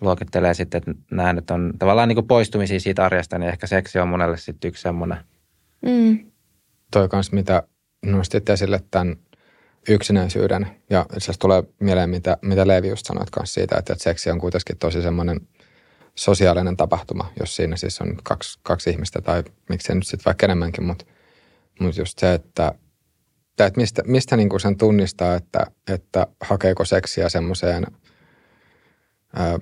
[0.00, 4.08] luokittelee sitten, että nämä nyt on tavallaan niinku poistumisia siitä arjesta, niin ehkä seksi on
[4.08, 5.18] monelle sitten yksi semmoinen.
[5.82, 6.18] Mm
[6.90, 7.62] toi kanssa, mitä
[8.06, 9.16] nostit esille tämän
[9.88, 10.66] yksinäisyyden.
[10.90, 14.40] Ja itse tulee mieleen, mitä, mitä Levi just sanoit kanssa siitä, että, että seksi on
[14.40, 15.40] kuitenkin tosi semmoinen
[16.14, 20.84] sosiaalinen tapahtuma, jos siinä siis on kaksi, kaksi ihmistä tai miksei nyt sitten vaikka enemmänkin,
[20.84, 21.04] mutta,
[21.80, 22.72] mutta just se, että,
[23.58, 27.86] että mistä, mistä niin kuin sen tunnistaa, että, että hakeeko seksiä semmoiseen
[29.32, 29.58] ää,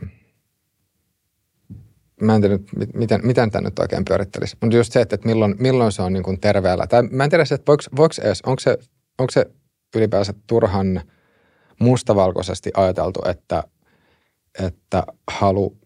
[2.21, 2.59] mä en tiedä,
[2.95, 4.57] miten, miten tämä nyt oikein pyörittelisi.
[4.61, 6.87] Mutta just se, että milloin, milloin se on niin kuin terveellä.
[6.87, 8.79] Tai mä en tiedä, että voiko, voiko edes, onko se,
[9.19, 9.47] onko se
[9.95, 11.01] ylipäänsä turhan
[11.81, 13.63] mustavalkoisesti ajateltu, että,
[14.65, 15.77] että halu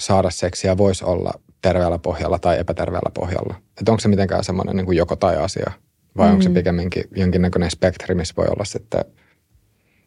[0.00, 3.54] saada seksiä voisi olla terveellä pohjalla tai epäterveellä pohjalla.
[3.80, 5.72] Että onko se mitenkään semmoinen niin kuin joko tai asia?
[6.16, 6.32] Vai mm.
[6.32, 6.54] onko se mm.
[6.54, 9.04] pikemminkin jonkinnäköinen spektri, missä voi olla sitten–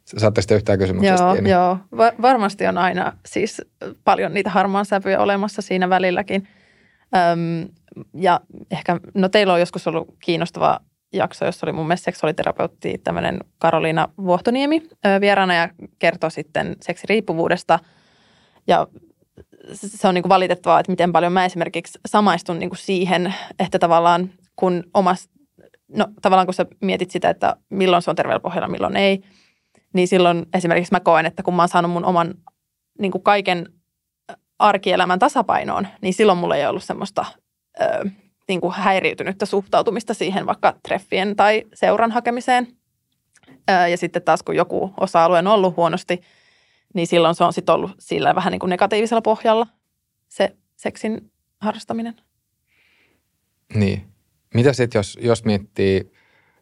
[0.06, 1.50] Saatte sitten yhtään kysymyksestä Joo, kiinni.
[1.50, 1.78] joo.
[1.98, 3.62] Va- varmasti on aina siis
[4.04, 6.48] paljon niitä harmaan sävyjä olemassa siinä välilläkin.
[7.32, 7.70] Öm,
[8.14, 8.40] ja
[8.72, 10.80] ehkä, no teillä on joskus ollut kiinnostava
[11.14, 14.84] jakso, jossa oli mun mielestä seksuaaliterapeutti tämmöinen Karoliina Vuohtoniemi
[15.22, 15.70] vieraana ja
[16.00, 17.80] kertoi sitten seksiriippuvuudesta.
[18.68, 18.88] Ja
[19.74, 23.80] se on niin kuin valitettavaa, että miten paljon mä esimerkiksi samaistun niin kuin siihen, että
[23.80, 25.30] tavallaan kun omas,
[25.96, 29.22] no tavallaan kun sä mietit sitä, että milloin se on terveellä pohjalla, milloin ei–
[29.94, 32.34] niin silloin esimerkiksi mä koen, että kun mä oon saanut mun oman
[33.00, 33.66] niin kuin kaiken
[34.60, 37.26] arkielämän tasapainoon, niin silloin mulla ei ollut semmoista
[37.82, 38.10] ö,
[38.48, 42.68] niin kuin häiriytynyttä suhtautumista siihen vaikka treffien tai seuran hakemiseen.
[43.90, 46.22] Ja sitten taas kun joku osa-alue on ollut huonosti,
[46.94, 49.68] niin silloin se on sitten ollut sillä vähän niin kuin negatiivisella pohjalla
[50.28, 52.16] se seksin harrastaminen.
[53.74, 54.08] Niin.
[54.54, 56.12] Mitä sitten, jos, jos miettii,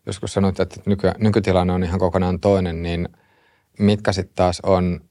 [0.05, 3.09] joskus sanoit, että nyky, nykytilanne on ihan kokonaan toinen, niin
[3.79, 5.09] mitkä sitten taas on,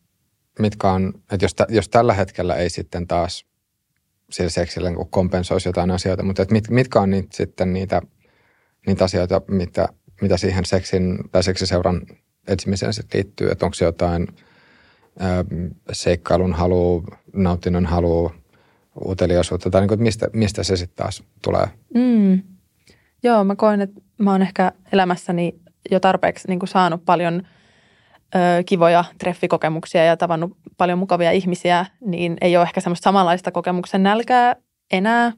[0.59, 3.47] mitkä on, että jos, jos tällä hetkellä ei sitten taas
[4.31, 8.03] sillä seksillä niin kompensoisi jotain asioita, mutta että mit, mitkä on niitä, sitten niitä,
[8.87, 9.89] niitä asioita, mitä,
[10.22, 12.03] mitä siihen seksin tai seksiseuran
[12.49, 14.26] etsimiseen sitten liittyy, että onko se jotain
[15.20, 15.45] ö,
[15.93, 18.33] seikkailun halu, nautinnon halu,
[19.07, 21.66] uteliaisuutta tai niin kuin, mistä, mistä se sitten taas tulee?
[21.95, 22.43] Mm.
[23.22, 25.61] Joo, mä koen, että mä oon ehkä elämässäni
[25.91, 27.43] jo tarpeeksi niin kuin saanut paljon
[28.35, 34.03] ö, kivoja treffikokemuksia ja tavannut paljon mukavia ihmisiä, niin ei ole ehkä semmoista samanlaista kokemuksen
[34.03, 34.57] nälkää
[34.93, 35.33] enää.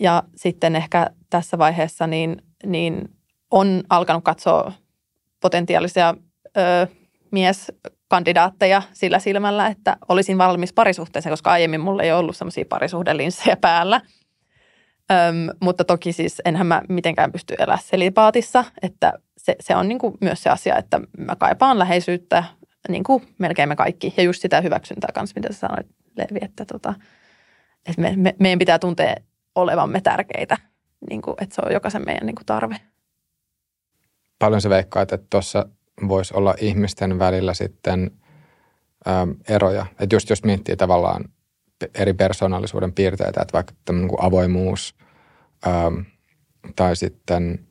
[0.00, 2.36] Ja sitten ehkä tässä vaiheessa niin,
[2.66, 3.08] niin
[3.50, 4.72] on alkanut katsoa
[5.40, 6.14] potentiaalisia
[6.56, 6.86] ö,
[7.30, 14.00] mieskandidaatteja sillä silmällä, että olisin valmis parisuhteeseen, koska aiemmin mulla ei ollut semmoisia parisuhdelinssejä päällä.
[15.12, 19.12] Öm, mutta toki siis enhän mä mitenkään pysty elämään selipaatissa, että
[19.44, 22.44] se, se on niin kuin myös se asia, että mä kaipaan läheisyyttä,
[22.88, 24.14] niin kuin melkein me kaikki.
[24.16, 25.86] Ja just sitä hyväksyntää kanssa, mitä sä sanoit,
[26.16, 26.94] Levi, että, tota,
[27.86, 29.14] että me, me, meidän pitää tuntea
[29.54, 30.56] olevamme tärkeitä,
[31.10, 32.76] niin kuin, että se on jokaisen meidän niin kuin tarve.
[34.38, 35.66] Paljon se veikkaa, että tuossa
[36.08, 38.10] voisi olla ihmisten välillä sitten
[39.08, 39.86] äm, eroja.
[40.00, 41.24] Että just jos miettii tavallaan
[41.94, 44.94] eri persoonallisuuden piirteitä, että vaikka tämmöinen kuin avoimuus
[45.66, 46.04] äm,
[46.76, 47.66] tai sitten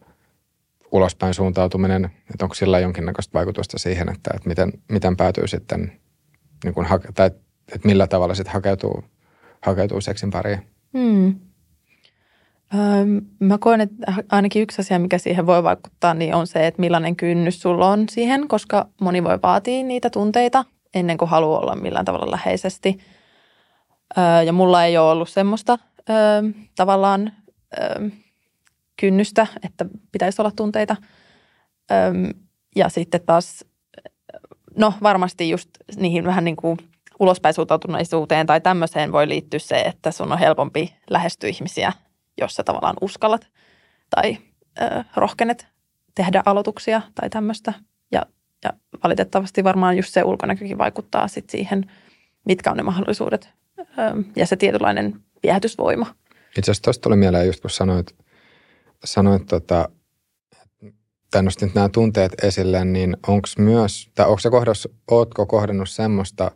[0.94, 5.92] ulospäin suuntautuminen, että onko sillä jonkinnäköistä vaikutusta siihen, että, että miten, miten päätyy sitten,
[6.64, 7.32] niin kuin, tai
[7.74, 9.04] että millä tavalla sitten hakeutuu,
[9.62, 10.60] hakeutuu seksin pariin.
[10.98, 11.36] Hmm.
[13.40, 17.16] Mä koen, että ainakin yksi asia, mikä siihen voi vaikuttaa, niin on se, että millainen
[17.16, 22.06] kynnys sulla on siihen, koska moni voi vaatia niitä tunteita ennen kuin haluaa olla millään
[22.06, 22.98] tavalla läheisesti.
[24.46, 25.78] Ja mulla ei ole ollut semmoista
[26.76, 27.32] tavallaan
[29.00, 30.96] kynnystä, että pitäisi olla tunteita.
[32.76, 33.66] Ja sitten taas,
[34.78, 36.78] no varmasti just niihin vähän niin kuin
[37.20, 41.94] ulospäin suuntautuneisuuteen tai tämmöiseen voi liittyä se, että sun on helpompi lähestyä ihmisiä–
[42.38, 43.48] jos sä tavallaan uskallat
[44.10, 44.38] tai
[44.82, 45.68] ö, rohkenet
[46.16, 47.74] tehdä aloituksia tai tämmöistä.
[48.12, 48.26] Ja,
[48.64, 48.74] ja
[49.04, 51.92] valitettavasti varmaan just se ulkonäkökin vaikuttaa sit siihen,
[52.46, 53.84] mitkä on ne mahdollisuudet ö,
[54.36, 56.16] ja se tietynlainen viehätysvoima.
[56.58, 58.16] Itse asiassa tuosta tuli mieleen just kun sanoit,
[59.04, 59.90] sanoit tota,
[61.32, 66.52] tai nostit nämä tunteet esille, niin onko myös, tai onko kohdassa, ootko kohdannut semmoista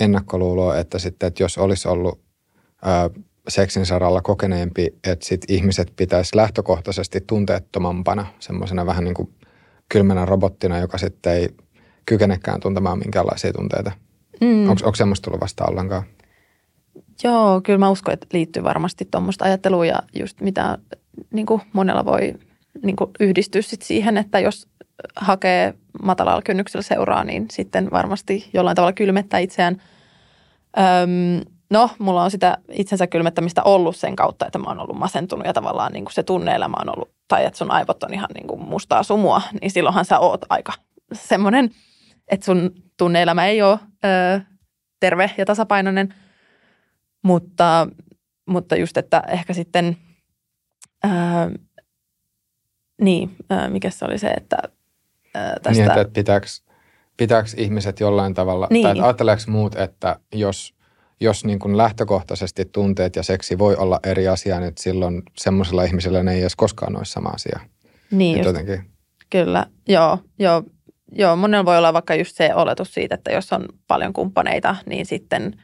[0.00, 2.20] ennakkoluuloa, että sitten, että jos olisi ollut
[2.82, 3.10] ää,
[3.48, 9.34] seksin saralla kokeneempi, että sit ihmiset pitäisi lähtökohtaisesti tunteettomampana, semmoisena vähän niin kuin
[9.88, 11.48] kylmänä robottina, joka sitten ei
[12.06, 13.92] kykenekään tuntemaan minkäänlaisia tunteita.
[14.40, 14.68] Mm.
[14.68, 16.02] Onko, onko semmoista tullut vasta ollenkaan?
[17.22, 20.78] Joo, kyllä mä uskon, että liittyy varmasti tuommoista ajattelua ja just mitä
[21.32, 22.34] niin kuin monella voi
[22.82, 24.68] niin kuin yhdistyä sit siihen, että jos
[25.16, 29.82] hakee matalalla kynnyksellä seuraa, niin sitten varmasti jollain tavalla kylmettää itseään.
[30.78, 35.46] Öm, No, mulla on sitä itsensä kylmettämistä ollut sen kautta, että mä oon ollut masentunut
[35.46, 38.46] ja tavallaan niin kuin se tunneelämä on ollut, tai että sun aivot on ihan niin
[38.46, 40.72] kuin mustaa sumua, niin silloinhan sä oot aika
[41.12, 41.70] semmoinen,
[42.28, 44.40] että sun tunneelämä ei ole ö,
[45.00, 46.14] terve ja tasapainoinen,
[47.24, 47.88] mutta,
[48.46, 49.96] mutta just, että ehkä sitten,
[51.04, 51.08] ö,
[53.00, 54.70] niin, ö, mikä se oli se, että ö,
[55.34, 55.70] tästä...
[55.70, 56.46] Niin, että pitääkö,
[57.16, 58.82] pitääkö ihmiset jollain tavalla, niin.
[58.82, 60.74] tai ajatteleeko muut, että jos
[61.20, 66.22] jos niin kuin lähtökohtaisesti tunteet ja seksi voi olla eri asia, niin silloin semmoisella ihmisellä
[66.22, 67.60] ne ei edes koskaan ole sama asia.
[68.10, 68.90] Niin just, jotenkin.
[69.30, 70.62] Kyllä, joo, joo,
[71.12, 71.36] joo.
[71.36, 75.62] Monella voi olla vaikka just se oletus siitä, että jos on paljon kumppaneita, niin sitten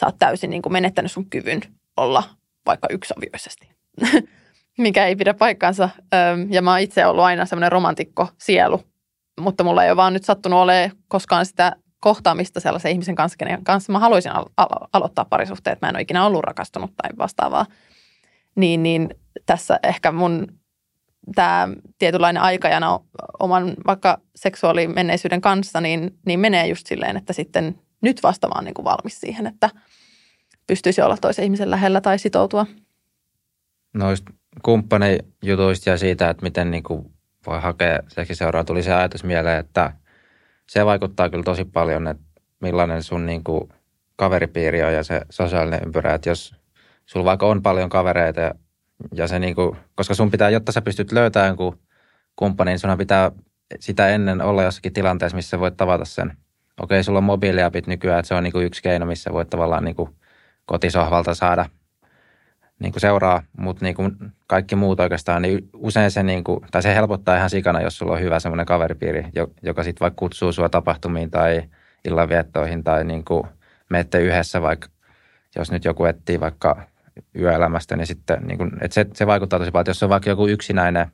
[0.00, 1.60] sä oot täysin niin kuin menettänyt sun kyvyn
[1.96, 2.22] olla
[2.66, 3.68] vaikka yksiavioisesti.
[4.78, 5.88] Mikä ei pidä paikkaansa.
[6.48, 8.82] Ja mä oon itse ollut aina semmoinen romantikko sielu,
[9.40, 13.64] mutta mulla ei ole vaan nyt sattunut olemaan koskaan sitä kohtaamista sellaisen ihmisen kanssa, kenen
[13.64, 15.80] kanssa mä haluaisin al- al- aloittaa parisuhteet.
[15.80, 17.66] Mä en ole ikinä ollut rakastunut tai vastaavaa.
[18.54, 19.08] Niin, niin
[19.46, 20.46] tässä ehkä mun
[21.34, 21.68] tämä
[21.98, 23.00] tietynlainen aikajana
[23.38, 28.74] oman vaikka seksuaalimenneisyyden kanssa, niin, niin menee just silleen, että sitten nyt vasta vaan niin
[28.74, 29.70] kuin valmis siihen, että
[30.66, 32.66] pystyisi olla toisen ihmisen lähellä tai sitoutua.
[33.94, 34.32] Noista
[34.62, 37.12] kumppanijutuista ja siitä, että miten niin kuin
[37.46, 39.92] voi hakea seksiseuraa, tuli se ajatus mieleen, että–
[40.68, 42.22] se vaikuttaa kyllä tosi paljon, että
[42.60, 43.68] millainen sun niin kuin
[44.16, 46.14] kaveripiiri on ja se sosiaalinen ympyrä.
[46.14, 46.54] Että jos
[47.06, 48.54] sulla vaikka on paljon kavereita ja,
[49.12, 51.56] ja se niin kuin, koska sun pitää, jotta sä pystyt löytämään
[52.36, 53.32] kumppanin, niin sun pitää
[53.80, 56.36] sitä ennen olla jossakin tilanteessa, missä voit tavata sen.
[56.80, 59.84] Okei, sulla on mobiiliapit nykyään, että se on niin kuin yksi keino, missä voit tavallaan
[59.84, 60.10] niin kuin
[60.66, 61.66] kotisohvalta saada
[62.78, 64.16] niin kuin seuraa, mutta niin kuin
[64.46, 68.12] kaikki muut oikeastaan, niin usein se, niin kuin, tai se helpottaa ihan sikana, jos sulla
[68.12, 69.24] on hyvä semmoinen kaveripiiri,
[69.62, 71.62] joka sitten vaikka kutsuu sua tapahtumiin tai
[72.04, 73.46] illanviettoihin tai niin kuin
[73.88, 74.88] menette yhdessä vaikka,
[75.56, 76.82] jos nyt joku etsii vaikka
[77.38, 79.82] yöelämästä, niin sitten niin kuin, että se, se vaikuttaa tosi paljon.
[79.82, 81.06] Että jos on vaikka joku yksinäinen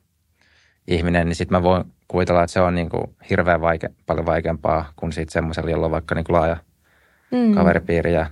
[0.87, 1.83] ihminen, niin sitten mä voin
[2.13, 5.91] kuvitella, että se on niin kuin hirveän vaike, paljon vaikeampaa kuin sitten semmoisella, jolla on
[5.91, 6.57] vaikka niin kuin laaja
[7.31, 7.53] mm.
[7.53, 8.25] kaveripiiri ja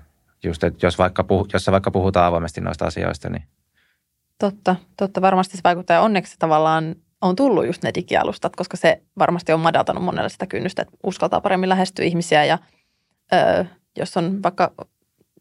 [0.43, 3.43] just, että jos, vaikka puh, jos vaikka puhutaan avoimesti noista asioista, niin
[4.41, 5.21] Totta, totta.
[5.21, 5.95] Varmasti se vaikuttaa.
[5.95, 10.47] Ja onneksi tavallaan on tullut just ne digialustat, koska se varmasti on madaltanut monelle sitä
[10.47, 12.45] kynnystä, että uskaltaa paremmin lähestyä ihmisiä.
[12.45, 12.57] Ja
[13.33, 13.65] ö,
[13.97, 14.73] jos on vaikka,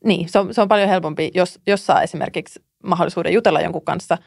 [0.05, 4.19] niin se on, se on paljon helpompi, jos, jos saa esimerkiksi mahdollisuuden jutella jonkun kanssa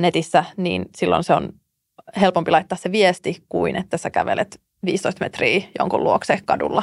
[0.00, 1.52] netissä, niin silloin se on
[2.20, 6.82] helpompi laittaa se viesti kuin että sä kävelet 15 metriä jonkun luokse kadulla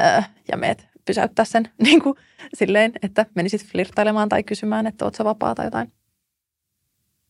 [0.00, 2.14] ö, ja meet pysäyttää sen niin kuin,
[2.54, 5.92] silleen, että menisit flirttailemaan tai kysymään, että oot sä vapaa tai jotain.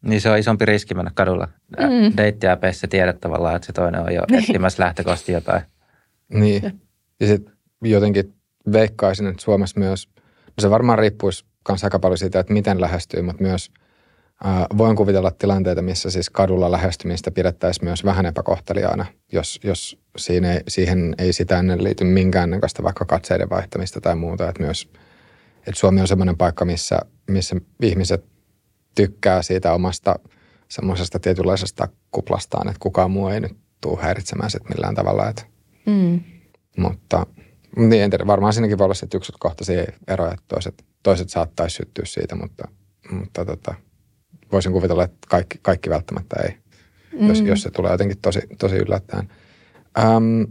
[0.03, 1.49] Niin se on isompi riski mennä kadulla.
[1.79, 2.17] Mm.
[2.17, 4.41] Deittiäpeissä tiedät tavallaan, että se toinen on jo niin.
[4.41, 5.63] etsimässä lähtökohtaisesti jotain.
[6.29, 6.63] Niin.
[6.63, 6.71] Ja,
[7.21, 8.35] ja sitten jotenkin
[8.73, 10.09] veikkaisin, että Suomessa myös,
[10.47, 13.71] no se varmaan riippuisi myös aika paljon siitä, että miten lähestyy, mutta myös
[14.79, 20.61] voin kuvitella tilanteita, missä siis kadulla lähestymistä pidettäisiin myös vähän epäkohteliaana, jos, jos siinä ei,
[20.69, 24.49] siihen ei sitä ennen liity minkäännäköistä vaikka katseiden vaihtamista tai muuta.
[24.49, 24.91] Että myös,
[25.59, 26.99] että Suomi on semmoinen paikka, missä,
[27.31, 28.25] missä ihmiset
[28.95, 30.19] tykkää siitä omasta
[30.69, 35.29] semmoisesta tietynlaisesta kuplastaan, että kukaan muu ei nyt tule häiritsemään sit millään tavalla.
[35.29, 35.43] Että.
[35.87, 36.21] Mm.
[36.77, 37.27] Mutta
[37.77, 42.05] niin, en tiedä, varmaan siinäkin voi olla sitten yksityiskohtaisia eroja, että toiset, toiset saattaisi syttyä
[42.05, 42.69] siitä, mutta,
[43.11, 43.75] mutta tota,
[44.53, 46.57] voisin kuvitella, että kaikki, kaikki välttämättä ei,
[47.21, 47.29] mm.
[47.29, 49.29] jos, jos se tulee jotenkin tosi, tosi yllättäen.
[49.99, 50.43] Ähm,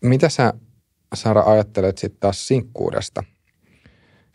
[0.00, 0.54] mitä sä,
[1.14, 3.24] Sara, ajattelet sitten taas sinkkuudesta?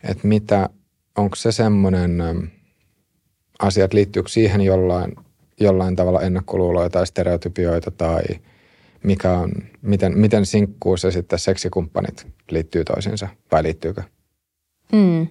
[0.08, 0.68] Että mitä,
[1.16, 2.22] onko se semmoinen
[3.58, 5.16] asiat, liittyykö siihen jollain,
[5.60, 8.22] jollain tavalla ennakkoluuloja tai stereotypioita tai
[9.04, 14.02] mikä on, miten, miten sinkkuus ja sitten seksikumppanit liittyy toisiinsa vai liittyykö?
[14.92, 15.26] Mm.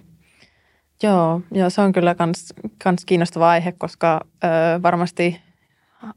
[1.04, 4.47] Joo, joo, se on kyllä kans, kans kiinnostava aihe, koska ö,
[4.82, 5.41] varmasti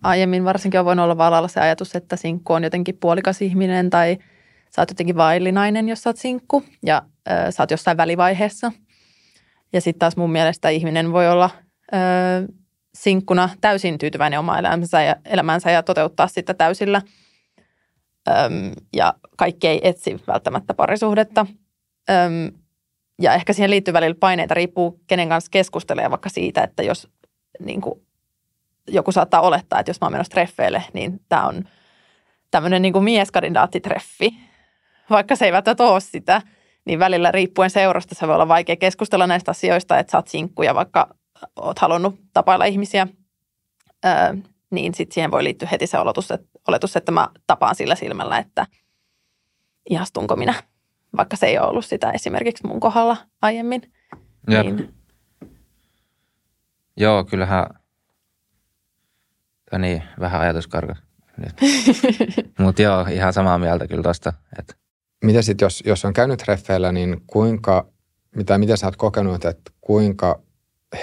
[0.03, 4.19] aiemmin varsinkin on voinut olla vallalla se ajatus, että sinkku on jotenkin puolikas ihminen tai
[4.71, 8.73] sä oot jotenkin vaillinainen, jos sä oot sinkku ja ö, sä oot jossain välivaiheessa.
[9.73, 11.51] Ja sitten taas mun mielestä ihminen voi olla
[11.93, 11.97] ö,
[12.95, 17.03] sinkkuna täysin tyytyväinen omaan elämänsä ja, elämänsä ja toteuttaa sitä täysillä.
[18.29, 21.47] Öm, ja kaikki ei etsi välttämättä parisuhdetta.
[22.11, 22.66] Öm,
[23.23, 27.09] ja ehkä siihen liittyy välillä paineita, riippuu kenen kanssa keskustelee vaikka siitä, että jos
[27.61, 28.07] niin kuin,
[28.89, 31.65] joku saattaa olettaa, että jos mä oon menossa treffeille, niin tämä on
[32.51, 34.31] tämmöinen niin mieskandidaattitreffi.
[35.11, 36.43] Vaikka se ei välttämättä ole sitä,
[36.85, 40.63] niin välillä riippuen seurasta se voi olla vaikea keskustella näistä asioista, että sä oot sinkku
[40.63, 41.15] ja vaikka
[41.57, 43.07] oot halunnut tapailla ihmisiä,
[44.05, 44.13] öö,
[44.71, 48.39] niin sitten siihen voi liittyä heti se oletus, että, oletus, että mä tapaan sillä silmällä,
[48.39, 48.67] että
[49.91, 50.55] ihastunko minä,
[51.17, 53.83] vaikka se ei ole ollut sitä esimerkiksi mun kohdalla aiemmin.
[54.51, 54.67] Jep.
[54.67, 54.95] Niin.
[56.97, 57.67] Joo, kyllähän,
[59.71, 60.97] tai niin, vähän ajatuskarka.
[62.59, 64.33] Mutta joo, ihan samaa mieltä kyllä tosta.
[64.59, 64.75] Että.
[65.25, 67.87] Mitä sitten, jos, jos on käynyt treffeillä, niin kuinka,
[68.37, 70.43] mitä, mitä sä oot kokenut, että kuinka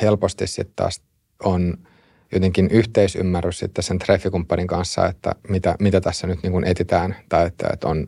[0.02, 1.02] helposti sitten taas
[1.44, 1.78] on
[2.32, 7.48] jotenkin yhteisymmärrys sitten sen treffikumppanin kanssa, että mitä, mitä tässä nyt niin kuin etitään, tai
[7.48, 8.08] että, että on,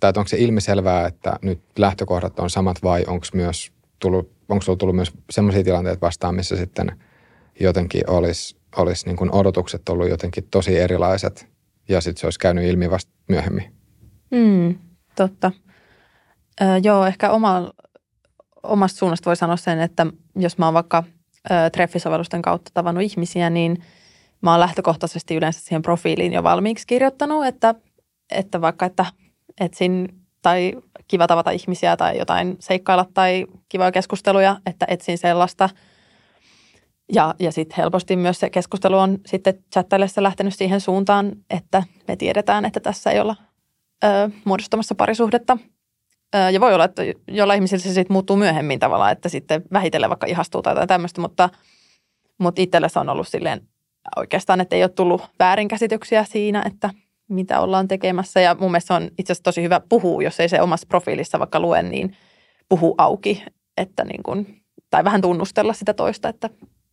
[0.00, 4.76] tai onko se ilmiselvää, että nyt lähtökohdat on samat vai onko myös tullut, onko sulla
[4.76, 7.00] tullut myös sellaisia tilanteita vastaan, missä sitten
[7.60, 11.48] jotenkin olisi, olisi niin kuin odotukset ollut jotenkin tosi erilaiset
[11.88, 13.74] ja sitten se olisi käynyt ilmi vasta myöhemmin.
[14.30, 14.78] Mm,
[15.16, 15.52] totta.
[16.60, 17.70] Ö, joo, ehkä oma,
[18.62, 21.04] omasta suunnasta voi sanoa sen, että jos mä oon vaikka
[21.50, 23.84] ö, treffisovellusten kautta tavannut ihmisiä, niin
[24.40, 27.74] mä oon lähtökohtaisesti yleensä siihen profiiliin jo valmiiksi kirjoittanut, että,
[28.30, 29.06] että vaikka että
[29.60, 30.08] etsin
[30.42, 30.72] tai
[31.08, 35.68] kiva tavata ihmisiä tai jotain seikkailla tai kivoja keskusteluja, että etsin sellaista.
[37.12, 42.16] Ja, ja sitten helposti myös se keskustelu on sitten chattaillessa lähtenyt siihen suuntaan, että me
[42.16, 43.36] tiedetään, että tässä ei olla
[44.04, 45.58] ö, muodostamassa parisuhdetta–
[46.52, 50.26] ja voi olla, että jolla ihmisillä se sitten muuttuu myöhemmin tavallaan, että sitten vähitellen vaikka
[50.26, 51.48] ihastuu tai jotain tämmöistä, mutta,
[52.38, 53.68] mutta itsellä se on ollut silleen
[54.16, 56.90] oikeastaan, että ei ole tullut väärinkäsityksiä siinä, että
[57.28, 58.40] mitä ollaan tekemässä.
[58.40, 61.60] Ja mun mielestä on itse asiassa tosi hyvä puhua, jos ei se omassa profiilissa vaikka
[61.60, 62.16] lue, niin
[62.68, 63.44] puhu auki,
[63.76, 66.50] että niin kuin, tai vähän tunnustella sitä toista, että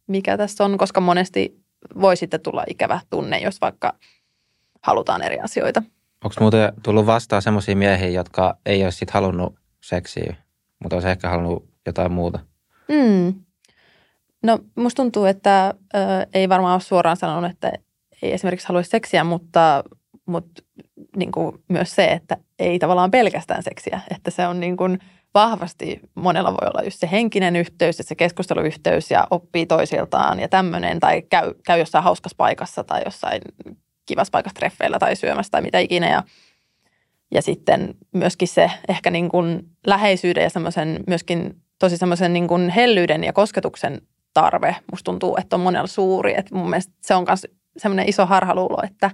[0.07, 1.63] mikä tässä on, koska monesti
[2.01, 3.93] voi sitten tulla ikävä tunne, jos vaikka
[4.81, 5.83] halutaan eri asioita.
[6.23, 10.35] Onko muuten tullut vastaan semmoisia miehiä, jotka ei olisi sit halunnut seksiä,
[10.79, 12.39] mutta olisi ehkä halunnut jotain muuta?
[12.87, 13.33] Mm.
[14.43, 15.97] No musta tuntuu, että ö,
[16.33, 17.71] ei varmaan ole suoraan sanonut, että
[18.21, 19.83] ei esimerkiksi haluaisi seksiä, mutta,
[20.25, 20.63] mutta
[21.15, 23.99] niin kuin myös se, että ei tavallaan pelkästään seksiä.
[24.11, 24.99] Että se on niin kuin
[25.33, 30.47] vahvasti, monella voi olla just se henkinen yhteys ja se keskusteluyhteys ja oppii toisiltaan ja
[30.47, 30.99] tämmöinen.
[30.99, 33.41] Tai käy, käy jossain hauskassa paikassa tai jossain
[34.05, 36.09] kivassa paikassa treffeillä tai syömässä tai mitä ikinä.
[36.09, 36.23] Ja,
[37.31, 42.69] Ja sitten myöskin se ehkä niin kuin läheisyyden ja semmoisen myöskin tosi semmoisen niin kuin
[42.69, 44.01] hellyyden ja kosketuksen
[44.33, 46.33] tarve musta tuntuu, että on monella suuri.
[46.37, 47.47] Että mun mielestä se on myös
[47.77, 49.11] semmoinen iso harhaluulo, että,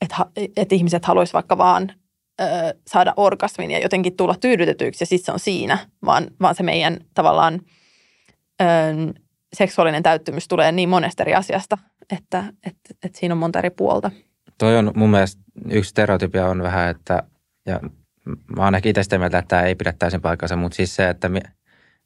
[0.00, 0.16] että,
[0.56, 1.92] että ihmiset haluaisivat vaikka vaan
[2.40, 2.44] ö,
[2.86, 6.98] saada orgasmin ja jotenkin tulla tyydytetyiksi ja sitten se on siinä, vaan, vaan se meidän
[7.14, 7.60] tavallaan
[8.60, 8.64] ö,
[9.52, 11.78] seksuaalinen täyttymys tulee niin monesta eri asiasta,
[12.12, 14.10] että, että, että siinä on monta eri puolta.
[14.58, 17.22] Toi on mun mielestä yksi stereotypia on vähän, että
[17.66, 17.80] ja
[18.56, 21.08] mä oon ehkä itse sitä mieltä, että tämä ei pidä täysin paikkansa, mutta siis se,
[21.08, 21.30] että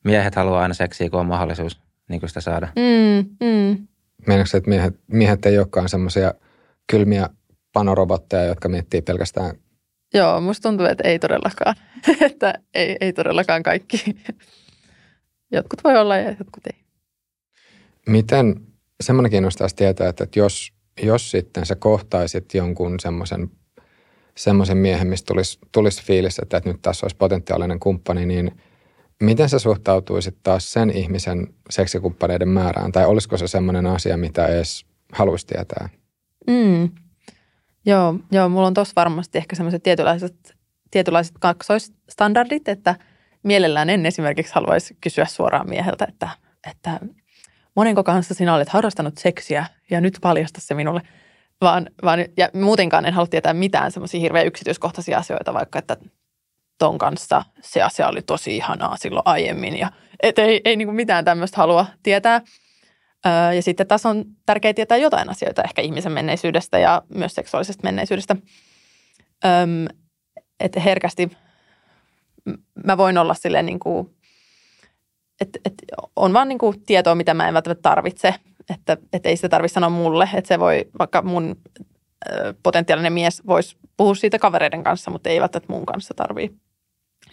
[0.04, 2.68] miehet haluaa aina seksiä, kun on mahdollisuus niin sitä saada.
[2.76, 3.86] Mm, mm.
[4.26, 6.34] Meinaatko, että miehet, miehet ei olekaan semmoisia
[6.90, 7.28] kylmiä
[7.72, 9.56] panorobotteja, jotka miettii pelkästään
[10.14, 11.74] Joo, musta tuntuu, että ei todellakaan.
[12.30, 14.04] että ei, ei todellakaan kaikki.
[15.52, 16.80] jotkut voi olla ja jotkut ei.
[18.06, 18.60] Miten,
[19.00, 23.50] semmoinen kiinnostaisi tietää, että jos, jos sitten sä kohtaisit jonkun semmoisen
[24.36, 28.60] semmoisen miehen, mistä tulisi, tulisi fiilis, että, että nyt tässä olisi potentiaalinen kumppani, niin
[29.22, 32.92] miten sä suhtautuisit taas sen ihmisen seksikumppaneiden määrään?
[32.92, 35.88] Tai olisiko se semmoinen asia, mitä edes haluaisi tietää?
[36.46, 36.88] Mm.
[37.90, 40.56] Joo, joo, mulla on tuossa varmasti ehkä semmoiset tietynlaiset,
[40.90, 42.94] tietynlaiset kaksoisstandardit, että
[43.42, 46.28] mielellään en esimerkiksi haluaisi kysyä suoraan mieheltä, että,
[46.70, 47.00] että
[47.76, 51.02] monenko kanssa sinä olet harrastanut seksiä ja nyt paljasta se minulle.
[51.60, 55.96] Vaan, vaan ja muutenkaan en halua tietää mitään semmoisia hirveän yksityiskohtaisia asioita, vaikka että
[56.78, 59.78] ton kanssa se asia oli tosi ihanaa silloin aiemmin.
[59.78, 59.90] Ja,
[60.22, 62.40] et ei, ei niin mitään tämmöistä halua tietää.
[63.26, 67.82] Öö, ja sitten taas on tärkeää tietää jotain asioita ehkä ihmisen menneisyydestä ja myös seksuaalisesta
[67.84, 68.36] menneisyydestä.
[69.44, 69.86] Öm,
[70.60, 71.30] että herkästi
[72.84, 74.16] mä voin olla silleen niin kuin,
[75.40, 75.84] että, että
[76.16, 78.34] on vaan niin kuin tietoa, mitä mä en välttämättä tarvitse.
[78.74, 81.56] Että, että ei sitä tarvitse sanoa mulle, että se voi, vaikka mun
[82.62, 86.50] potentiaalinen mies voisi puhua siitä kavereiden kanssa, mutta ei välttämättä mun kanssa tarvii.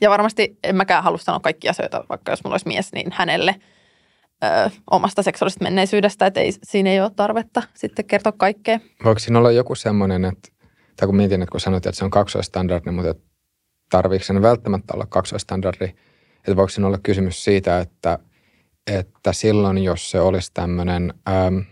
[0.02, 3.56] Ja varmasti en mäkään halua sanoa kaikkia asioita, vaikka jos mulla olisi mies, niin hänelle–
[4.44, 8.80] ö, omasta seksuaalisesta menneisyydestä, että ei, siinä ei ole tarvetta sitten kertoa kaikkea.
[9.04, 10.50] Voiko siinä olla joku semmoinen, että,
[10.98, 13.16] tai kun mietin, että kun sanoit, että se on kaksoistandardi, mutta
[13.90, 15.86] tarviiko sen välttämättä olla kaksoistandardi,
[16.38, 18.20] että voiko siinä olla kysymys siitä, että,
[18.88, 21.66] että silloin, jos se olisi tämmöinen äm,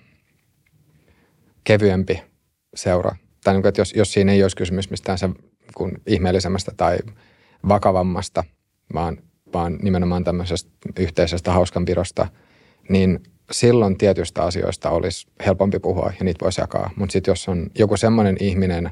[1.64, 2.24] kevyempi
[2.76, 5.36] seura, tai niin kuin, että jos, jos siinä ei olisi kysymys mistään sen
[5.76, 6.98] kun ihmeellisemmästä tai
[7.68, 8.44] vakavammasta,
[8.94, 9.18] vaan,
[9.54, 12.28] vaan nimenomaan tämmöisestä yhteisestä hauskanpidosta–
[12.90, 13.20] niin
[13.52, 16.90] silloin tietystä asioista olisi helpompi puhua ja niitä voisi jakaa.
[16.96, 18.92] Mutta sitten jos on joku semmoinen ihminen,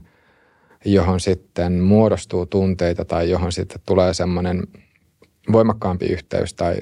[0.86, 4.64] johon sitten muodostuu tunteita tai johon sitten tulee semmoinen
[5.52, 6.76] voimakkaampi yhteys tai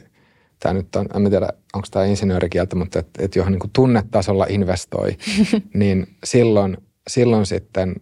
[0.60, 4.46] tämä nyt on, en tiedä onko tämä insinöörikieltä, mutta että et johon niin kuin tunnetasolla
[4.50, 5.18] investoi,
[5.74, 6.78] niin silloin,
[7.10, 7.96] silloin sitten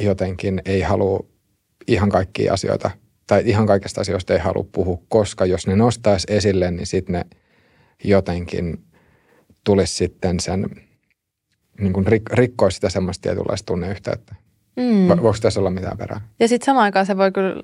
[0.00, 1.26] jotenkin ei halua
[1.88, 2.90] ihan kaikkia asioita
[3.26, 7.24] tai ihan kaikista asioista ei halua puhua, koska jos ne nostaisi esille, niin sitten ne–
[8.04, 8.84] jotenkin
[9.64, 10.66] tulisi sitten sen,
[11.80, 14.34] niin kuin rik, rikkoisi sitä semmoista tietynlaista tunneyhteyttä.
[14.76, 15.08] Mm.
[15.08, 16.20] Voiko tässä olla mitään perää?
[16.40, 17.62] Ja sitten samaan aikaan se voi kyllä,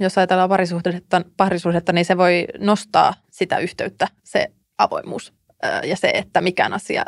[0.00, 5.32] jos ajatellaan parisuhdetta, parisuhdetta, niin se voi nostaa sitä yhteyttä, se avoimuus
[5.84, 7.04] ja se, että mikään asia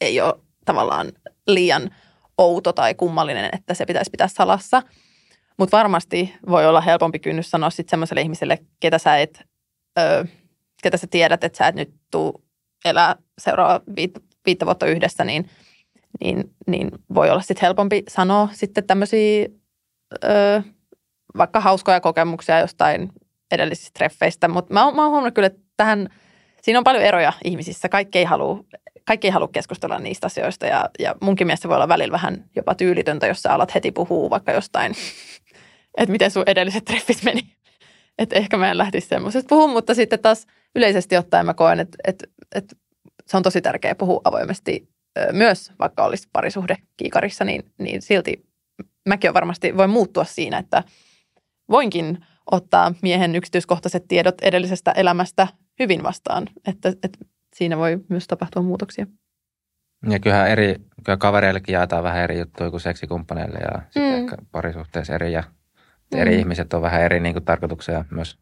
[0.00, 0.34] ei ole
[0.64, 1.12] tavallaan
[1.46, 1.90] liian
[2.38, 4.82] outo tai kummallinen, että se pitäisi pitää salassa.
[5.58, 9.42] Mutta varmasti voi olla helpompi kynnys sanoa sitten semmoiselle ihmiselle, ketä sä et
[9.98, 10.24] ö,
[10.86, 12.44] ketä sä tiedät, että sä et nyt tuu
[12.84, 14.10] elää seuraava viit,
[14.46, 15.50] viittä vuotta yhdessä, niin,
[16.20, 19.46] niin, niin voi olla sitten helpompi sanoa sitten tämmöisiä
[21.36, 23.12] vaikka hauskoja kokemuksia jostain
[23.50, 24.48] edellisistä treffeistä.
[24.48, 26.08] Mutta mä, mä oon huomannut kyllä, että tähän,
[26.62, 27.88] siinä on paljon eroja ihmisissä.
[27.88, 28.64] Kaikki ei halua,
[29.04, 32.74] kaikki ei halua keskustella niistä asioista ja, ja munkin mielestä voi olla välillä vähän jopa
[32.74, 34.94] tyylitöntä, jos sä alat heti puhua vaikka jostain,
[35.98, 37.55] että miten sun edelliset treffit meni.
[38.18, 41.98] Että ehkä mä en lähtisi semmoisesta puhumaan, mutta sitten taas yleisesti ottaen mä koen, että,
[42.06, 42.76] että, että
[43.26, 44.88] se on tosi tärkeää puhua avoimesti
[45.32, 48.46] myös, vaikka olisi parisuhde kiikarissa, niin, niin silti
[49.08, 50.82] mäkin on varmasti voi muuttua siinä, että
[51.70, 55.48] voinkin ottaa miehen yksityiskohtaiset tiedot edellisestä elämästä
[55.78, 57.18] hyvin vastaan, että, että
[57.54, 59.06] siinä voi myös tapahtua muutoksia.
[60.08, 64.18] Ja kyllähän eri, kyllä kavereillekin jaetaan vähän eri juttuja kuin seksikumppaneille ja sitten mm.
[64.18, 65.44] ehkä parisuhteessa eri ja
[66.14, 66.18] mm.
[66.18, 68.38] eri ihmiset on vähän eri niin kuin, tarkoituksia myös.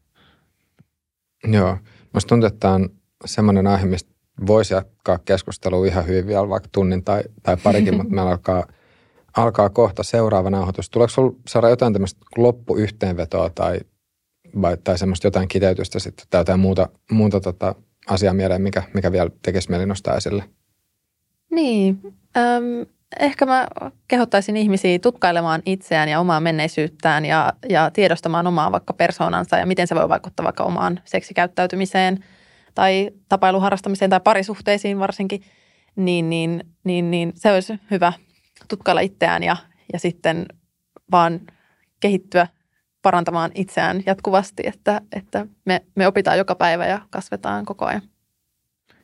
[1.45, 1.79] Joo,
[2.13, 2.89] musta tuntuu, että tämä on
[3.25, 4.15] semmoinen aihe, mistä
[4.47, 8.67] voisi jatkaa keskustelua ihan hyvin vielä vaikka tunnin tai, tai parikin, mutta meillä alkaa,
[9.37, 10.91] alkaa kohta seuraava nauhoitus.
[10.91, 13.81] Tuleeko sinulla saada jotain tämmöistä loppuyhteenvetoa tai,
[14.63, 17.75] vai, tai semmoista jotain kiteytystä sitten tai jotain muuta, muuta tota
[18.07, 20.45] asiaa mieleen, mikä, mikä vielä tekisi mieli nostaa esille?
[21.51, 22.01] Niin,
[22.37, 22.87] äm,
[23.19, 23.67] ehkä mä
[24.09, 29.87] kehottaisin ihmisiä tutkailemaan itseään ja omaa menneisyyttään ja, ja tiedostamaan omaa vaikka persoonansa ja miten
[29.87, 32.25] se voi vaikuttaa vaikka omaan seksikäyttäytymiseen
[32.75, 35.43] tai tapailuharrastamiseen tai parisuhteisiin varsinkin,
[35.97, 38.13] niin, niin, niin, niin se olisi hyvä
[38.69, 39.57] tutkailla itseään ja,
[39.93, 40.47] ja sitten
[41.11, 41.41] vaan
[42.01, 42.47] kehittyä
[43.03, 48.03] parantamaan itseään jatkuvasti, että, että me, me opitaan joka päivä ja kasvetaan koko ajan.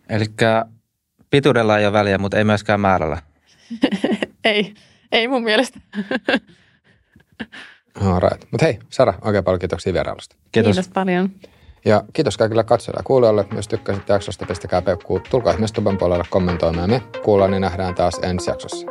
[0.09, 0.27] Eli
[1.31, 3.30] pituudella ei ole väliä, mutta ei myöskään määrällä.
[4.45, 4.75] ei,
[5.13, 5.81] ei mun mielestä.
[8.23, 8.45] right.
[8.51, 10.37] Mutta hei, Sara, oikein paljon kiitoksia vierailusta.
[10.53, 10.77] Kiitos.
[10.77, 11.31] Kiitos paljon.
[11.85, 13.47] Ja kiitos kaikille katsojille ja kuulijoille.
[13.55, 15.21] Jos tykkäsitte jaksosta, pistäkää peukkuu.
[15.21, 16.91] Tulkaa ihmeessä puolella kommentoimaan.
[16.91, 18.87] Me kuullaan ja nähdään taas ensi jaksossa.